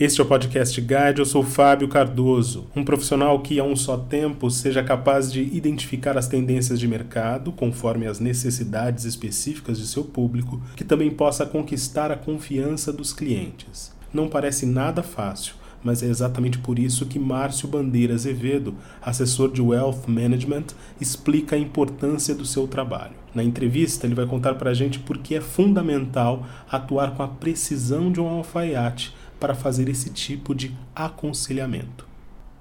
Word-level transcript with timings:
Este 0.00 0.20
é 0.20 0.22
o 0.22 0.26
Podcast 0.28 0.80
Guide, 0.80 1.18
eu 1.18 1.26
sou 1.26 1.42
Fábio 1.42 1.88
Cardoso, 1.88 2.66
um 2.76 2.84
profissional 2.84 3.40
que 3.40 3.58
a 3.58 3.64
um 3.64 3.74
só 3.74 3.96
tempo 3.96 4.48
seja 4.48 4.80
capaz 4.80 5.32
de 5.32 5.42
identificar 5.42 6.16
as 6.16 6.28
tendências 6.28 6.78
de 6.78 6.86
mercado 6.86 7.50
conforme 7.50 8.06
as 8.06 8.20
necessidades 8.20 9.04
específicas 9.04 9.76
de 9.76 9.88
seu 9.88 10.04
público, 10.04 10.62
que 10.76 10.84
também 10.84 11.10
possa 11.10 11.44
conquistar 11.44 12.12
a 12.12 12.16
confiança 12.16 12.92
dos 12.92 13.12
clientes. 13.12 13.92
Não 14.14 14.28
parece 14.28 14.64
nada 14.64 15.02
fácil, 15.02 15.56
mas 15.82 16.00
é 16.00 16.06
exatamente 16.06 16.58
por 16.58 16.78
isso 16.78 17.06
que 17.06 17.18
Márcio 17.18 17.66
Bandeira 17.66 18.14
Azevedo, 18.14 18.76
assessor 19.02 19.50
de 19.50 19.60
Wealth 19.60 20.06
Management, 20.06 20.66
explica 21.00 21.56
a 21.56 21.58
importância 21.58 22.36
do 22.36 22.46
seu 22.46 22.68
trabalho. 22.68 23.14
Na 23.34 23.42
entrevista, 23.42 24.06
ele 24.06 24.14
vai 24.14 24.26
contar 24.26 24.54
para 24.54 24.70
a 24.70 24.74
gente 24.74 25.00
por 25.00 25.18
que 25.18 25.34
é 25.34 25.40
fundamental 25.40 26.46
atuar 26.70 27.16
com 27.16 27.22
a 27.24 27.28
precisão 27.28 28.12
de 28.12 28.20
um 28.20 28.28
alfaiate 28.28 29.12
para 29.38 29.54
fazer 29.54 29.88
esse 29.88 30.10
tipo 30.10 30.54
de 30.54 30.76
aconselhamento. 30.94 32.06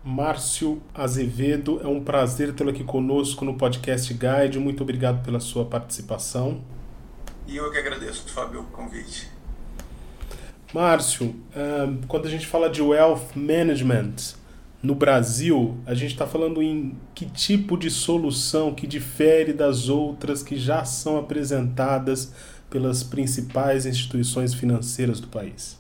Márcio 0.04 0.81
Azevedo, 0.94 1.81
é 1.84 1.88
um 1.88 2.02
prazer 2.02 2.53
tê-lo 2.53 2.70
aqui 2.70 2.84
conosco 2.84 3.44
no 3.44 3.58
Podcast 3.58 4.13
Guide. 4.13 4.58
Muito 4.58 4.81
obrigado 4.84 5.23
pela 5.23 5.40
sua 5.40 5.66
participação. 5.66 6.62
E 7.45 7.58
eu 7.58 7.70
que 7.72 7.77
agradeço, 7.77 8.30
Fábio, 8.30 8.62
o 8.62 8.63
convite. 8.66 9.30
Márcio, 10.73 11.36
quando 12.08 12.27
a 12.27 12.30
gente 12.30 12.45
fala 12.45 12.70
de 12.70 12.81
wealth 12.81 13.36
management 13.36 14.36
no 14.84 14.94
Brasil, 14.94 15.78
a 15.86 15.94
gente 15.94 16.12
está 16.12 16.28
falando 16.28 16.62
em 16.62 16.95
que 17.16 17.25
tipo 17.25 17.78
de 17.78 17.89
solução 17.89 18.73
que 18.73 18.86
difere 18.86 19.52
das 19.52 19.89
outras 19.89 20.44
que 20.44 20.58
já 20.58 20.86
são 20.86 21.17
apresentadas 21.17 22.31
pelas 22.70 23.03
principais 23.03 23.86
instituições 23.86 24.53
financeiras 24.53 25.20
do 25.20 25.28
país? 25.28 25.78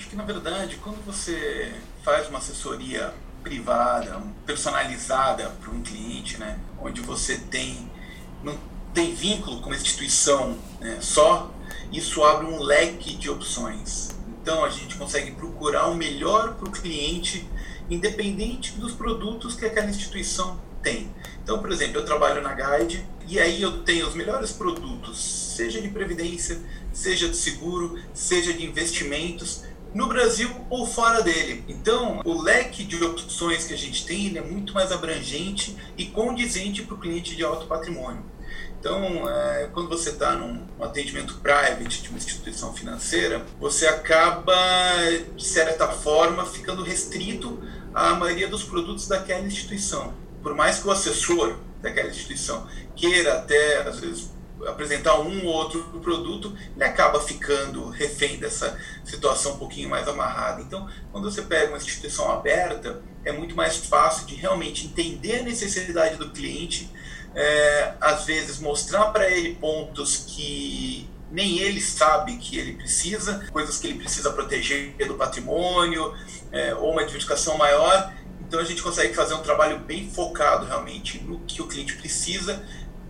Acho 0.00 0.08
que 0.08 0.16
na 0.16 0.24
verdade, 0.24 0.76
quando 0.76 1.04
você 1.04 1.74
faz 2.02 2.26
uma 2.30 2.38
assessoria 2.38 3.12
privada, 3.42 4.18
personalizada 4.46 5.50
para 5.60 5.70
um 5.70 5.82
cliente, 5.82 6.38
né, 6.38 6.58
onde 6.80 7.02
você 7.02 7.36
tem 7.36 7.86
não 8.42 8.58
tem 8.94 9.14
vínculo 9.14 9.60
com 9.60 9.66
uma 9.66 9.76
instituição 9.76 10.56
né, 10.80 10.96
só, 11.02 11.52
isso 11.92 12.24
abre 12.24 12.46
um 12.46 12.62
leque 12.62 13.14
de 13.14 13.28
opções. 13.28 14.08
Então 14.40 14.64
a 14.64 14.70
gente 14.70 14.96
consegue 14.96 15.32
procurar 15.32 15.88
o 15.88 15.94
melhor 15.94 16.54
para 16.54 16.66
o 16.66 16.72
cliente, 16.72 17.46
independente 17.90 18.72
dos 18.78 18.94
produtos 18.94 19.54
que 19.54 19.66
aquela 19.66 19.90
instituição 19.90 20.58
tem. 20.82 21.14
Então, 21.42 21.58
por 21.58 21.70
exemplo, 21.70 21.98
eu 21.98 22.06
trabalho 22.06 22.40
na 22.40 22.54
Guide 22.54 23.06
e 23.28 23.38
aí 23.38 23.60
eu 23.60 23.82
tenho 23.82 24.08
os 24.08 24.14
melhores 24.14 24.50
produtos, 24.50 25.22
seja 25.54 25.78
de 25.78 25.88
previdência, 25.88 26.58
seja 26.90 27.28
de 27.28 27.36
seguro, 27.36 27.98
seja 28.14 28.54
de 28.54 28.64
investimentos, 28.64 29.64
no 29.94 30.06
Brasil 30.06 30.50
ou 30.68 30.86
fora 30.86 31.22
dele. 31.22 31.64
Então, 31.68 32.20
o 32.24 32.40
leque 32.40 32.84
de 32.84 33.02
opções 33.02 33.66
que 33.66 33.74
a 33.74 33.78
gente 33.78 34.06
tem 34.06 34.36
é 34.36 34.40
muito 34.40 34.72
mais 34.72 34.92
abrangente 34.92 35.76
e 35.96 36.06
condizente 36.06 36.82
para 36.82 36.94
o 36.94 36.98
cliente 36.98 37.34
de 37.34 37.44
alto 37.44 37.66
patrimônio. 37.66 38.24
Então, 38.78 39.28
é, 39.28 39.68
quando 39.74 39.90
você 39.90 40.10
está 40.10 40.32
num 40.32 40.66
atendimento 40.80 41.34
private 41.40 42.02
de 42.02 42.08
uma 42.08 42.16
instituição 42.16 42.72
financeira, 42.72 43.44
você 43.60 43.86
acaba, 43.86 44.56
de 45.36 45.44
certa 45.44 45.86
forma, 45.88 46.46
ficando 46.46 46.82
restrito 46.82 47.62
à 47.92 48.14
maioria 48.14 48.48
dos 48.48 48.64
produtos 48.64 49.06
daquela 49.06 49.46
instituição. 49.46 50.14
Por 50.42 50.54
mais 50.54 50.78
que 50.78 50.88
o 50.88 50.90
assessor 50.90 51.58
daquela 51.82 52.08
instituição 52.08 52.66
queira 52.96 53.34
até, 53.34 53.82
às 53.82 54.00
vezes, 54.00 54.30
apresentar 54.66 55.18
um 55.20 55.46
ou 55.46 55.52
outro 55.52 55.82
produto, 56.00 56.56
ele 56.74 56.84
acaba 56.84 57.20
ficando 57.20 57.88
refém 57.88 58.38
dessa 58.38 58.78
situação 59.04 59.52
um 59.52 59.58
pouquinho 59.58 59.88
mais 59.88 60.06
amarrada. 60.06 60.60
Então, 60.62 60.88
quando 61.12 61.30
você 61.30 61.42
pega 61.42 61.68
uma 61.68 61.76
instituição 61.76 62.30
aberta, 62.30 63.02
é 63.24 63.32
muito 63.32 63.54
mais 63.54 63.76
fácil 63.76 64.26
de 64.26 64.34
realmente 64.34 64.86
entender 64.86 65.40
a 65.40 65.42
necessidade 65.42 66.16
do 66.16 66.30
cliente, 66.30 66.90
é, 67.34 67.94
às 68.00 68.24
vezes 68.24 68.58
mostrar 68.58 69.06
para 69.06 69.30
ele 69.30 69.54
pontos 69.54 70.24
que 70.26 71.08
nem 71.30 71.58
ele 71.58 71.80
sabe 71.80 72.36
que 72.38 72.58
ele 72.58 72.72
precisa, 72.72 73.46
coisas 73.52 73.78
que 73.78 73.86
ele 73.86 73.98
precisa 73.98 74.32
proteger 74.32 74.96
do 75.06 75.14
patrimônio, 75.14 76.12
é, 76.50 76.74
ou 76.74 76.90
uma 76.90 77.04
diversificação 77.04 77.56
maior. 77.56 78.12
Então 78.40 78.58
a 78.58 78.64
gente 78.64 78.82
consegue 78.82 79.14
fazer 79.14 79.34
um 79.34 79.42
trabalho 79.42 79.78
bem 79.78 80.10
focado 80.10 80.66
realmente 80.66 81.22
no 81.22 81.38
que 81.40 81.62
o 81.62 81.68
cliente 81.68 81.94
precisa 81.96 82.64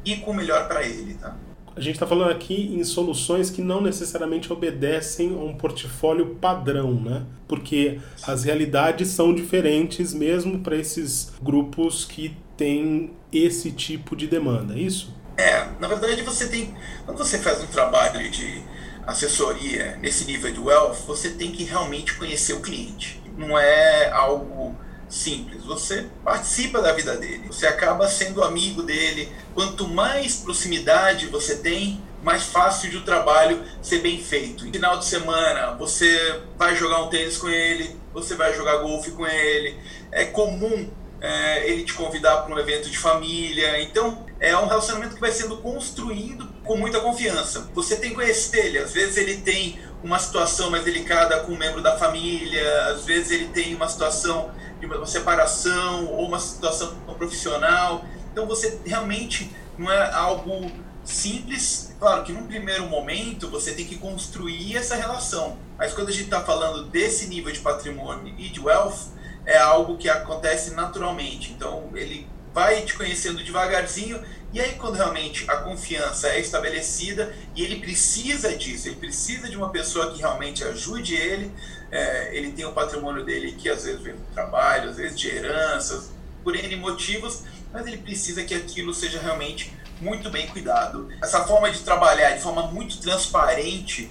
e 0.04 0.16
com 0.16 0.32
o 0.32 0.34
melhor 0.34 0.68
para 0.68 0.84
ele. 0.84 1.14
Tá? 1.14 1.34
A 1.80 1.82
gente 1.82 1.94
está 1.94 2.06
falando 2.06 2.30
aqui 2.30 2.74
em 2.74 2.84
soluções 2.84 3.48
que 3.48 3.62
não 3.62 3.80
necessariamente 3.80 4.52
obedecem 4.52 5.30
a 5.30 5.42
um 5.42 5.54
portfólio 5.54 6.36
padrão, 6.38 6.92
né? 6.92 7.24
Porque 7.48 7.98
as 8.22 8.44
realidades 8.44 9.08
são 9.08 9.34
diferentes 9.34 10.12
mesmo 10.12 10.58
para 10.58 10.76
esses 10.76 11.32
grupos 11.40 12.04
que 12.04 12.36
têm 12.54 13.12
esse 13.32 13.72
tipo 13.72 14.14
de 14.14 14.26
demanda, 14.26 14.74
é 14.74 14.80
isso? 14.80 15.16
É, 15.38 15.68
na 15.80 15.88
verdade 15.88 16.20
você 16.20 16.48
tem. 16.48 16.74
Quando 17.06 17.16
você 17.16 17.38
faz 17.38 17.62
um 17.62 17.68
trabalho 17.68 18.30
de 18.30 18.62
assessoria 19.06 19.96
nesse 20.02 20.26
nível 20.26 20.52
de 20.52 20.60
wealth, 20.60 20.96
você 21.06 21.30
tem 21.30 21.50
que 21.50 21.64
realmente 21.64 22.14
conhecer 22.18 22.52
o 22.52 22.60
cliente. 22.60 23.22
Não 23.38 23.58
é 23.58 24.10
algo 24.10 24.76
simples. 25.10 25.64
Você 25.64 26.06
participa 26.24 26.80
da 26.80 26.92
vida 26.92 27.16
dele, 27.16 27.48
você 27.48 27.66
acaba 27.66 28.08
sendo 28.08 28.42
amigo 28.42 28.82
dele. 28.82 29.28
Quanto 29.54 29.86
mais 29.88 30.36
proximidade 30.36 31.26
você 31.26 31.56
tem, 31.56 32.00
mais 32.22 32.44
fácil 32.44 32.90
de 32.90 32.98
o 32.98 33.02
trabalho 33.02 33.62
ser 33.82 33.98
bem 33.98 34.22
feito. 34.22 34.64
No 34.64 34.72
final 34.72 34.98
de 34.98 35.04
semana, 35.04 35.74
você 35.74 36.40
vai 36.56 36.76
jogar 36.76 37.02
um 37.02 37.08
tênis 37.08 37.36
com 37.36 37.48
ele, 37.48 37.96
você 38.12 38.34
vai 38.34 38.54
jogar 38.54 38.78
golfe 38.78 39.10
com 39.10 39.26
ele. 39.26 39.76
É 40.12 40.24
comum 40.26 40.88
é, 41.20 41.68
ele 41.68 41.84
te 41.84 41.92
convidar 41.94 42.38
para 42.38 42.54
um 42.54 42.58
evento 42.58 42.88
de 42.88 42.98
família. 42.98 43.80
Então, 43.82 44.26
é 44.38 44.56
um 44.56 44.66
relacionamento 44.66 45.14
que 45.14 45.20
vai 45.20 45.32
sendo 45.32 45.58
construído 45.58 46.48
com 46.64 46.76
muita 46.76 47.00
confiança. 47.00 47.70
Você 47.74 47.96
tem 47.96 48.10
que 48.10 48.16
conhecer 48.16 48.66
ele. 48.66 48.78
Às 48.78 48.92
vezes 48.92 49.16
ele 49.16 49.38
tem 49.38 49.78
uma 50.02 50.18
situação 50.18 50.70
mais 50.70 50.84
delicada 50.84 51.40
com 51.40 51.52
um 51.52 51.58
membro 51.58 51.82
da 51.82 51.96
família, 51.96 52.86
às 52.86 53.04
vezes 53.04 53.30
ele 53.30 53.48
tem 53.48 53.74
uma 53.74 53.88
situação 53.88 54.50
de 54.78 54.86
uma 54.86 55.06
separação 55.06 56.06
ou 56.06 56.26
uma 56.26 56.40
situação 56.40 56.94
profissional. 57.18 58.04
Então 58.32 58.46
você 58.46 58.80
realmente 58.84 59.50
não 59.76 59.90
é 59.90 60.12
algo 60.12 60.70
simples. 61.04 61.94
Claro 61.98 62.22
que 62.24 62.32
num 62.32 62.46
primeiro 62.46 62.86
momento 62.86 63.48
você 63.48 63.72
tem 63.72 63.84
que 63.84 63.96
construir 63.96 64.76
essa 64.76 64.94
relação. 64.94 65.58
Mas 65.76 65.92
quando 65.92 66.08
a 66.08 66.12
gente 66.12 66.24
está 66.24 66.40
falando 66.40 66.84
desse 66.84 67.26
nível 67.26 67.52
de 67.52 67.60
patrimônio 67.60 68.34
e 68.38 68.48
de 68.48 68.60
wealth, 68.60 69.08
é 69.44 69.58
algo 69.58 69.96
que 69.96 70.08
acontece 70.08 70.74
naturalmente. 70.74 71.52
Então 71.52 71.90
ele 71.94 72.26
vai 72.52 72.82
te 72.82 72.94
conhecendo 72.94 73.42
devagarzinho 73.44 74.20
e 74.52 74.60
aí 74.60 74.74
quando 74.74 74.94
realmente 74.94 75.48
a 75.48 75.56
confiança 75.58 76.28
é 76.28 76.40
estabelecida 76.40 77.34
e 77.54 77.62
ele 77.62 77.76
precisa 77.76 78.56
disso, 78.56 78.88
ele 78.88 78.96
precisa 78.96 79.48
de 79.48 79.56
uma 79.56 79.70
pessoa 79.70 80.12
que 80.12 80.18
realmente 80.18 80.64
ajude 80.64 81.14
ele, 81.14 81.52
é, 81.90 82.36
ele 82.36 82.52
tem 82.52 82.64
o 82.64 82.72
patrimônio 82.72 83.24
dele 83.24 83.52
que 83.52 83.68
às 83.68 83.84
vezes 83.84 84.00
vem 84.00 84.14
do 84.14 84.22
trabalho, 84.34 84.90
às 84.90 84.96
vezes 84.96 85.18
de 85.18 85.28
heranças, 85.28 86.10
por 86.42 86.56
N 86.56 86.76
motivos, 86.76 87.42
mas 87.72 87.86
ele 87.86 87.98
precisa 87.98 88.42
que 88.44 88.54
aquilo 88.54 88.92
seja 88.92 89.20
realmente 89.20 89.72
muito 90.00 90.30
bem 90.30 90.46
cuidado. 90.48 91.08
Essa 91.22 91.44
forma 91.44 91.70
de 91.70 91.80
trabalhar 91.80 92.30
de 92.32 92.40
forma 92.40 92.66
muito 92.68 92.98
transparente, 93.00 94.10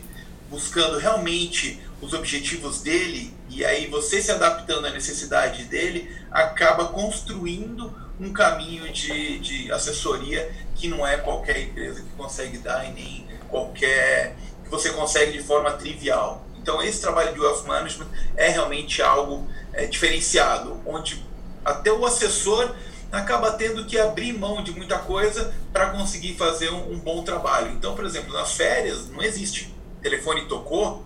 buscando 0.49 0.97
realmente 0.97 1.81
os 2.01 2.13
objetivos 2.13 2.81
dele, 2.81 3.33
e 3.49 3.65
aí 3.65 3.87
você 3.87 4.21
se 4.21 4.31
adaptando 4.31 4.85
à 4.85 4.89
necessidade 4.89 5.63
dele, 5.65 6.09
acaba 6.31 6.87
construindo 6.87 7.93
um 8.19 8.33
caminho 8.33 8.91
de, 8.91 9.39
de 9.39 9.71
assessoria 9.71 10.49
que 10.75 10.87
não 10.87 11.05
é 11.05 11.17
qualquer 11.17 11.61
empresa 11.61 12.01
que 12.01 12.09
consegue 12.17 12.57
dar 12.57 12.85
e 12.85 12.93
nem 12.93 13.27
qualquer 13.49 14.35
que 14.63 14.69
você 14.69 14.91
consegue 14.91 15.33
de 15.33 15.43
forma 15.43 15.71
trivial. 15.71 16.45
Então 16.61 16.81
esse 16.81 17.01
trabalho 17.01 17.33
de 17.33 17.39
wealth 17.39 17.65
management 17.65 18.07
é 18.35 18.49
realmente 18.49 19.01
algo 19.01 19.47
é, 19.73 19.85
diferenciado, 19.85 20.79
onde 20.85 21.23
até 21.63 21.91
o 21.91 22.05
assessor 22.05 22.73
acaba 23.11 23.51
tendo 23.51 23.85
que 23.85 23.97
abrir 23.97 24.33
mão 24.33 24.63
de 24.63 24.71
muita 24.71 24.99
coisa 24.99 25.53
para 25.73 25.89
conseguir 25.89 26.35
fazer 26.35 26.69
um, 26.69 26.93
um, 26.93 26.99
bom 26.99 27.23
trabalho. 27.23 27.71
Então, 27.71 27.95
por 27.95 28.05
exemplo, 28.05 28.33
nas 28.33 28.53
férias 28.53 29.09
não 29.09 29.23
existe 29.23 29.73
telefone 30.01 30.47
tocou, 30.47 31.05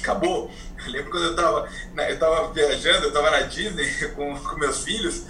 acabou. 0.00 0.50
Eu 0.84 0.92
lembro 0.92 1.10
quando 1.10 1.24
eu 1.24 1.30
estava 1.30 1.68
eu 2.08 2.18
tava 2.18 2.52
viajando, 2.52 3.04
eu 3.04 3.08
estava 3.08 3.30
na 3.30 3.40
Disney 3.42 3.90
com, 4.14 4.38
com 4.38 4.56
meus 4.56 4.84
filhos, 4.84 5.22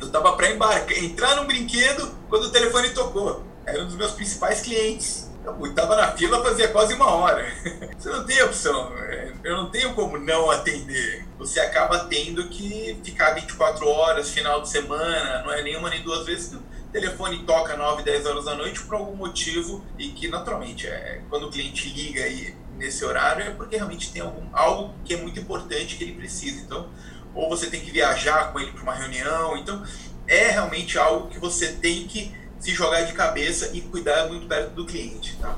eu 0.00 0.06
estava 0.06 0.32
para 0.32 0.50
embarcar, 0.50 0.98
entrar 0.98 1.36
num 1.36 1.46
brinquedo 1.46 2.16
quando 2.28 2.44
o 2.44 2.50
telefone 2.50 2.90
tocou. 2.90 3.44
Era 3.64 3.82
um 3.82 3.86
dos 3.86 3.94
meus 3.94 4.12
principais 4.12 4.60
clientes. 4.60 5.30
Eu 5.44 5.66
estava 5.66 5.96
na 5.96 6.12
fila 6.12 6.42
fazia 6.42 6.68
quase 6.68 6.94
uma 6.94 7.10
hora. 7.10 7.52
Você 7.98 8.08
não 8.08 8.24
tem 8.24 8.42
opção. 8.42 8.92
É, 8.98 9.32
eu 9.44 9.56
não 9.56 9.70
tenho 9.70 9.92
como 9.94 10.18
não 10.18 10.50
atender. 10.50 11.24
Você 11.38 11.58
acaba 11.58 12.00
tendo 12.04 12.48
que 12.48 12.98
ficar 13.02 13.32
24 13.32 13.86
horas, 13.88 14.30
final 14.30 14.62
de 14.62 14.68
semana, 14.68 15.42
não 15.42 15.52
é 15.52 15.62
nenhuma 15.62 15.90
nem 15.90 16.02
duas 16.02 16.26
vezes. 16.26 16.56
Telefone 16.92 17.42
toca 17.44 17.76
9, 17.76 18.02
10 18.02 18.26
horas 18.26 18.44
da 18.44 18.54
noite 18.54 18.82
por 18.82 18.94
algum 18.94 19.16
motivo 19.16 19.84
e 19.98 20.08
que 20.08 20.28
naturalmente 20.28 20.86
é 20.86 21.22
quando 21.28 21.46
o 21.46 21.50
cliente 21.50 21.88
liga 21.88 22.26
e 22.28 22.54
nesse 22.76 23.04
horário 23.04 23.44
é 23.44 23.50
porque 23.50 23.76
realmente 23.76 24.12
tem 24.12 24.22
algum, 24.22 24.44
algo 24.52 24.94
que 25.04 25.14
é 25.14 25.16
muito 25.16 25.40
importante 25.40 25.96
que 25.96 26.04
ele 26.04 26.12
precisa. 26.12 26.60
Então, 26.62 26.88
ou 27.34 27.48
você 27.48 27.68
tem 27.68 27.80
que 27.80 27.90
viajar 27.90 28.52
com 28.52 28.60
ele 28.60 28.72
para 28.72 28.82
uma 28.82 28.94
reunião. 28.94 29.56
Então, 29.56 29.82
é 30.26 30.50
realmente 30.50 30.98
algo 30.98 31.28
que 31.28 31.38
você 31.38 31.72
tem 31.72 32.06
que 32.06 32.30
se 32.58 32.72
jogar 32.72 33.02
de 33.02 33.12
cabeça 33.12 33.70
e 33.74 33.80
cuidar 33.80 34.28
muito 34.28 34.46
perto 34.46 34.70
do 34.74 34.84
cliente. 34.84 35.36
Tá? 35.36 35.56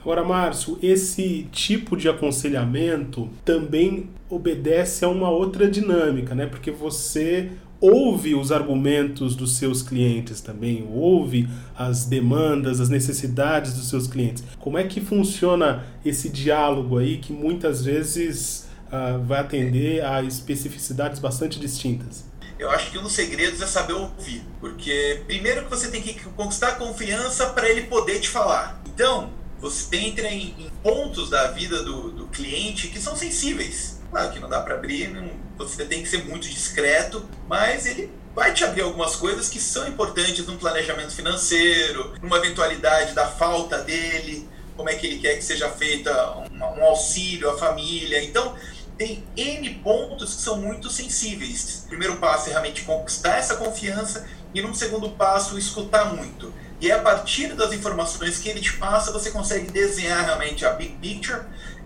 Agora, 0.00 0.22
Márcio, 0.22 0.78
esse 0.80 1.48
tipo 1.50 1.96
de 1.96 2.08
aconselhamento 2.08 3.28
também 3.44 4.10
obedece 4.28 5.04
a 5.04 5.08
uma 5.08 5.30
outra 5.30 5.68
dinâmica, 5.68 6.34
né? 6.34 6.46
Porque 6.46 6.70
você 6.70 7.50
ouve 7.80 8.34
os 8.34 8.50
argumentos 8.50 9.34
dos 9.34 9.56
seus 9.56 9.82
clientes 9.82 10.40
também, 10.40 10.88
ouve 10.90 11.48
as 11.76 12.04
demandas, 12.04 12.80
as 12.80 12.88
necessidades 12.88 13.74
dos 13.74 13.88
seus 13.88 14.06
clientes. 14.06 14.42
Como 14.58 14.78
é 14.78 14.84
que 14.84 15.00
funciona 15.00 15.84
esse 16.04 16.28
diálogo 16.28 16.98
aí 16.98 17.18
que 17.18 17.32
muitas 17.32 17.84
vezes 17.84 18.66
uh, 18.86 19.22
vai 19.24 19.40
atender 19.40 20.04
a 20.04 20.22
especificidades 20.22 21.18
bastante 21.18 21.58
distintas? 21.60 22.24
Eu 22.58 22.70
acho 22.70 22.90
que 22.90 22.98
um 22.98 23.02
dos 23.02 23.12
segredos 23.12 23.60
é 23.60 23.66
saber 23.66 23.92
ouvir, 23.92 24.42
porque 24.60 25.22
primeiro 25.26 25.64
que 25.64 25.70
você 25.70 25.90
tem 25.90 26.00
que 26.00 26.14
conquistar 26.30 26.68
a 26.68 26.74
confiança 26.76 27.48
para 27.50 27.68
ele 27.68 27.82
poder 27.82 28.18
te 28.18 28.30
falar. 28.30 28.82
Então, 28.86 29.30
você 29.60 29.96
entra 29.96 30.28
em, 30.28 30.54
em 30.58 30.70
pontos 30.82 31.28
da 31.28 31.48
vida 31.48 31.82
do, 31.82 32.10
do, 32.10 32.26
cliente 32.28 32.88
que 32.88 33.00
são 33.00 33.14
sensíveis. 33.14 33.95
Claro 34.10 34.32
que 34.32 34.38
não 34.38 34.48
dá 34.48 34.60
para 34.60 34.74
abrir, 34.74 35.08
não, 35.08 35.30
você 35.58 35.84
tem 35.84 36.02
que 36.02 36.08
ser 36.08 36.24
muito 36.24 36.48
discreto, 36.48 37.28
mas 37.48 37.86
ele 37.86 38.10
vai 38.34 38.52
te 38.52 38.64
abrir 38.64 38.82
algumas 38.82 39.16
coisas 39.16 39.48
que 39.48 39.58
são 39.58 39.88
importantes 39.88 40.46
num 40.46 40.56
planejamento 40.56 41.14
financeiro, 41.14 42.14
numa 42.22 42.36
eventualidade 42.36 43.14
da 43.14 43.26
falta 43.26 43.78
dele, 43.78 44.48
como 44.76 44.90
é 44.90 44.94
que 44.94 45.06
ele 45.06 45.18
quer 45.18 45.36
que 45.36 45.42
seja 45.42 45.70
feita 45.70 46.36
um, 46.36 46.58
um 46.58 46.84
auxílio 46.84 47.50
à 47.50 47.56
família. 47.56 48.22
Então, 48.22 48.54
tem 48.98 49.24
N 49.36 49.74
pontos 49.76 50.34
que 50.34 50.42
são 50.42 50.58
muito 50.58 50.90
sensíveis. 50.90 51.82
O 51.84 51.88
primeiro 51.88 52.16
passo 52.16 52.48
é 52.48 52.52
realmente 52.52 52.82
conquistar 52.82 53.36
essa 53.36 53.56
confiança 53.56 54.26
e, 54.54 54.60
num 54.60 54.74
segundo 54.74 55.10
passo, 55.10 55.58
escutar 55.58 56.14
muito. 56.14 56.52
E 56.80 56.90
é 56.90 56.94
a 56.94 57.00
partir 57.00 57.54
das 57.54 57.72
informações 57.72 58.38
que 58.38 58.48
ele 58.48 58.60
te 58.60 58.74
passa, 58.74 59.12
você 59.12 59.30
consegue 59.30 59.70
desenhar 59.70 60.24
realmente 60.24 60.64
a 60.64 60.72
big 60.72 60.94
picture 60.96 61.42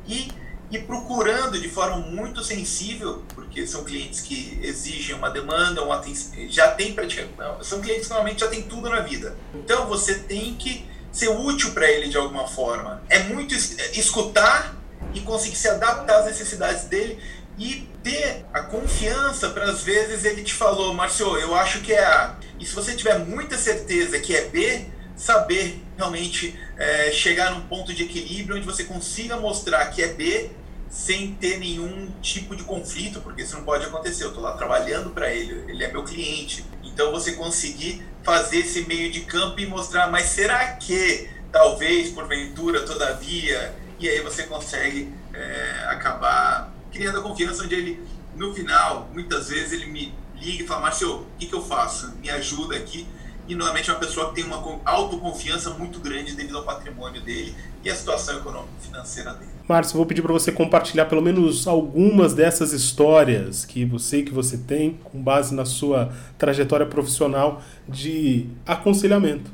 e 0.07 0.33
e 0.71 0.79
procurando 0.79 1.61
de 1.61 1.69
forma 1.69 1.97
muito 1.97 2.45
sensível, 2.45 3.25
porque 3.35 3.67
são 3.67 3.83
clientes 3.83 4.21
que 4.21 4.59
exigem 4.63 5.17
uma 5.17 5.29
demanda, 5.29 5.83
uma 5.83 6.01
já 6.49 6.69
tem 6.69 6.95
praticamente, 6.95 7.35
são 7.63 7.81
clientes 7.81 8.05
que 8.05 8.11
normalmente 8.11 8.41
já 8.41 8.49
tem 8.49 8.63
tudo 8.63 8.89
na 8.89 9.01
vida. 9.01 9.37
Então 9.53 9.87
você 9.89 10.15
tem 10.15 10.55
que 10.55 10.89
ser 11.11 11.29
útil 11.29 11.73
para 11.73 11.91
ele 11.91 12.09
de 12.09 12.17
alguma 12.17 12.47
forma. 12.47 13.03
É 13.09 13.19
muito 13.25 13.53
escutar 13.53 14.77
e 15.13 15.21
conseguir 15.21 15.57
se 15.57 15.69
adaptar 15.69 16.21
às 16.21 16.27
necessidades 16.27 16.85
dele 16.85 17.19
e 17.59 17.89
ter 18.03 18.47
a 18.55 18.63
confiança 18.63 19.51
para 19.51 19.65
às 19.65 19.83
vezes 19.83 20.25
ele 20.25 20.45
te 20.45 20.55
falou, 20.55 20.95
Márcio, 20.95 21.37
eu 21.37 21.55
acho 21.57 21.81
que 21.81 21.93
é 21.93 22.05
A. 22.05 22.37
E 22.61 22.65
se 22.65 22.75
você 22.75 22.95
tiver 22.95 23.19
muita 23.19 23.59
certeza 23.59 24.21
que 24.21 24.37
é 24.37 24.47
B, 24.47 24.87
saber 25.17 25.83
realmente 25.97 26.59
é, 26.79 27.11
chegar 27.11 27.51
num 27.51 27.63
ponto 27.63 27.93
de 27.93 28.05
equilíbrio 28.05 28.57
onde 28.57 28.65
você 28.65 28.85
consiga 28.85 29.37
mostrar 29.37 29.87
que 29.87 30.03
é 30.03 30.09
B 30.09 30.51
sem 30.91 31.35
ter 31.35 31.59
nenhum 31.59 32.11
tipo 32.21 32.57
de 32.57 32.65
conflito, 32.65 33.21
porque 33.21 33.43
isso 33.43 33.57
não 33.57 33.65
pode 33.65 33.85
acontecer. 33.85 34.25
Eu 34.25 34.29
estou 34.29 34.43
lá 34.43 34.57
trabalhando 34.57 35.11
para 35.11 35.33
ele, 35.33 35.71
ele 35.71 35.85
é 35.85 35.91
meu 35.91 36.03
cliente. 36.03 36.67
Então 36.83 37.13
você 37.13 37.33
conseguir 37.33 38.05
fazer 38.25 38.59
esse 38.59 38.83
meio 38.83 39.11
de 39.11 39.21
campo 39.21 39.61
e 39.61 39.67
mostrar, 39.67 40.11
mas 40.11 40.27
será 40.27 40.73
que 40.73 41.31
talvez, 41.53 42.11
porventura, 42.11 42.83
todavia, 42.83 43.75
e 43.99 44.09
aí 44.09 44.21
você 44.21 44.43
consegue 44.43 45.13
é, 45.33 45.87
acabar 45.89 46.73
criando 46.93 47.21
a 47.21 47.23
confiança 47.23 47.63
onde 47.63 47.75
ele, 47.75 48.03
no 48.35 48.53
final, 48.53 49.09
muitas 49.13 49.49
vezes 49.49 49.73
ele 49.73 49.87
me 49.87 50.13
liga 50.35 50.65
e 50.65 50.67
fala, 50.67 50.83
Márcio, 50.83 51.21
o 51.21 51.27
que, 51.39 51.47
que 51.47 51.55
eu 51.55 51.63
faço? 51.63 52.13
Me 52.17 52.31
ajuda 52.31 52.77
aqui. 52.77 53.07
E 53.51 53.55
normalmente 53.57 53.91
é 53.91 53.93
uma 53.93 53.99
pessoa 53.99 54.29
que 54.29 54.37
tem 54.37 54.45
uma 54.45 54.63
autoconfiança 54.85 55.71
muito 55.71 55.99
grande 55.99 56.37
devido 56.37 56.59
ao 56.59 56.63
patrimônio 56.63 57.21
dele 57.21 57.53
e 57.83 57.91
a 57.91 57.97
situação 57.97 58.39
econômica 58.39 58.71
financeira 58.81 59.35
dele. 59.35 59.51
Márcio, 59.69 59.97
vou 59.97 60.07
pedir 60.07 60.23
para 60.23 60.33
você 60.33 60.53
compartilhar 60.53 61.07
pelo 61.07 61.21
menos 61.21 61.67
algumas 61.67 62.33
dessas 62.33 62.73
histórias 62.73 63.65
que 63.65 63.85
você 63.85 64.23
que 64.23 64.33
você 64.33 64.57
tem 64.57 65.01
com 65.03 65.21
base 65.21 65.53
na 65.53 65.65
sua 65.65 66.15
trajetória 66.39 66.87
profissional 66.87 67.61
de 67.89 68.47
aconselhamento. 68.65 69.51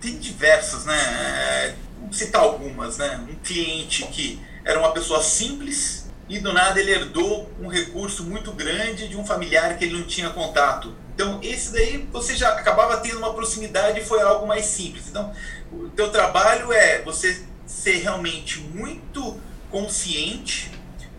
Tem 0.00 0.16
diversas, 0.16 0.86
né? 0.86 1.76
Vamos 2.00 2.16
citar 2.16 2.40
algumas, 2.40 2.96
né? 2.96 3.22
Um 3.30 3.34
cliente 3.44 4.06
que 4.06 4.40
era 4.64 4.78
uma 4.78 4.92
pessoa 4.92 5.22
simples 5.22 6.05
e 6.28 6.38
do 6.38 6.52
nada 6.52 6.80
ele 6.80 6.90
herdou 6.90 7.50
um 7.60 7.68
recurso 7.68 8.24
muito 8.24 8.52
grande 8.52 9.08
de 9.08 9.16
um 9.16 9.24
familiar 9.24 9.76
que 9.78 9.84
ele 9.84 9.98
não 9.98 10.06
tinha 10.06 10.30
contato. 10.30 10.94
Então, 11.14 11.38
esse 11.42 11.72
daí 11.72 12.06
você 12.12 12.36
já 12.36 12.50
acabava 12.50 12.98
tendo 12.98 13.18
uma 13.18 13.32
proximidade 13.32 14.00
e 14.00 14.04
foi 14.04 14.20
algo 14.20 14.46
mais 14.46 14.66
simples. 14.66 15.08
Então, 15.08 15.32
o 15.72 15.88
teu 15.88 16.10
trabalho 16.10 16.72
é 16.72 17.00
você 17.02 17.42
ser 17.66 17.98
realmente 17.98 18.60
muito 18.60 19.40
consciente, 19.70 20.70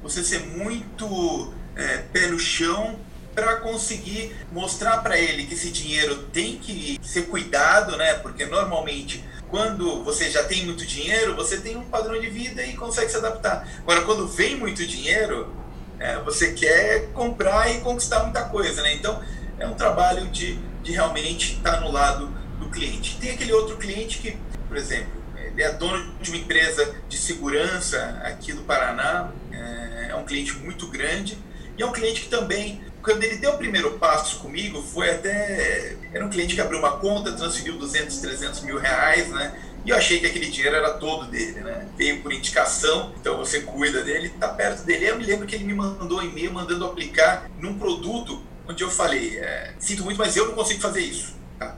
você 0.04 0.24
ser 0.24 0.40
muito 0.40 1.54
é, 1.76 1.98
pé 2.14 2.28
no 2.28 2.40
chão 2.40 3.00
para 3.38 3.58
conseguir 3.58 4.36
mostrar 4.52 4.98
para 5.04 5.16
ele 5.16 5.46
que 5.46 5.54
esse 5.54 5.70
dinheiro 5.70 6.24
tem 6.34 6.58
que 6.58 7.00
ser 7.04 7.28
cuidado, 7.28 7.96
né? 7.96 8.16
Porque 8.16 8.48
normalmente 8.48 9.24
quando 9.48 10.04
você 10.04 10.28
já 10.32 10.44
tem 10.44 10.66
muito 10.66 10.84
dinheiro, 10.84 11.36
você 11.36 11.58
tem 11.58 11.78
um 11.78 11.84
padrão 11.84 12.20
de 12.20 12.28
vida 12.32 12.66
e 12.66 12.74
consegue 12.74 13.12
se 13.12 13.18
adaptar. 13.18 13.68
Agora, 13.84 14.02
quando 14.02 14.28
vem 14.28 14.58
muito 14.58 14.84
dinheiro, 14.88 15.54
é, 16.00 16.18
você 16.22 16.54
quer 16.54 17.12
comprar 17.14 17.70
e 17.70 17.80
conquistar 17.82 18.24
muita 18.24 18.42
coisa, 18.46 18.82
né? 18.82 18.96
Então, 18.96 19.22
é 19.60 19.68
um 19.68 19.76
trabalho 19.76 20.28
de, 20.30 20.58
de 20.82 20.92
realmente 20.92 21.58
estar 21.58 21.80
no 21.80 21.92
lado 21.92 22.28
do 22.60 22.70
cliente. 22.72 23.20
Tem 23.22 23.30
aquele 23.30 23.54
outro 23.54 23.78
cliente 23.78 24.18
que, 24.18 24.36
por 24.68 24.76
exemplo, 24.76 25.14
ele 25.38 25.62
é 25.62 25.72
dono 25.74 26.12
de 26.20 26.32
uma 26.32 26.38
empresa 26.40 26.96
de 27.08 27.18
segurança 27.18 28.20
aqui 28.24 28.52
do 28.52 28.64
Paraná, 28.64 29.30
é, 29.52 30.08
é 30.10 30.16
um 30.16 30.26
cliente 30.26 30.54
muito 30.54 30.88
grande 30.88 31.38
e 31.78 31.84
é 31.84 31.86
um 31.86 31.92
cliente 31.92 32.22
que 32.22 32.30
também 32.30 32.82
quando 33.08 33.24
ele 33.24 33.38
deu 33.38 33.52
o 33.52 33.58
primeiro 33.58 33.92
passo 33.92 34.40
comigo, 34.40 34.82
foi 34.82 35.10
até. 35.10 35.96
Era 36.12 36.26
um 36.26 36.30
cliente 36.30 36.56
que 36.56 36.60
abriu 36.60 36.78
uma 36.78 36.98
conta, 36.98 37.32
transferiu 37.32 37.78
200, 37.78 38.18
300 38.18 38.62
mil 38.64 38.78
reais, 38.78 39.30
né? 39.30 39.58
E 39.86 39.92
eu 39.92 39.96
achei 39.96 40.20
que 40.20 40.26
aquele 40.26 40.48
dinheiro 40.48 40.76
era 40.76 40.90
todo 40.96 41.26
dele, 41.32 41.62
né? 41.62 41.88
Veio 41.98 42.22
por 42.22 42.34
indicação, 42.34 43.14
então 43.18 43.38
você 43.38 43.62
cuida 43.62 44.04
dele, 44.04 44.28
tá 44.38 44.50
perto 44.50 44.84
dele. 44.84 45.06
Eu 45.06 45.18
me 45.18 45.24
lembro 45.24 45.48
que 45.48 45.56
ele 45.56 45.64
me 45.64 45.74
mandou 45.74 46.20
um 46.20 46.22
e-mail 46.22 46.52
mandando 46.52 46.84
aplicar 46.84 47.50
num 47.58 47.80
produto 47.80 48.44
onde 48.68 48.84
eu 48.84 48.92
falei: 48.92 49.38
é, 49.38 49.74
sinto 49.80 50.04
muito, 50.04 50.18
mas 50.18 50.36
eu 50.36 50.48
não 50.48 50.54
consigo 50.54 50.82
fazer 50.82 51.00
isso. 51.00 51.37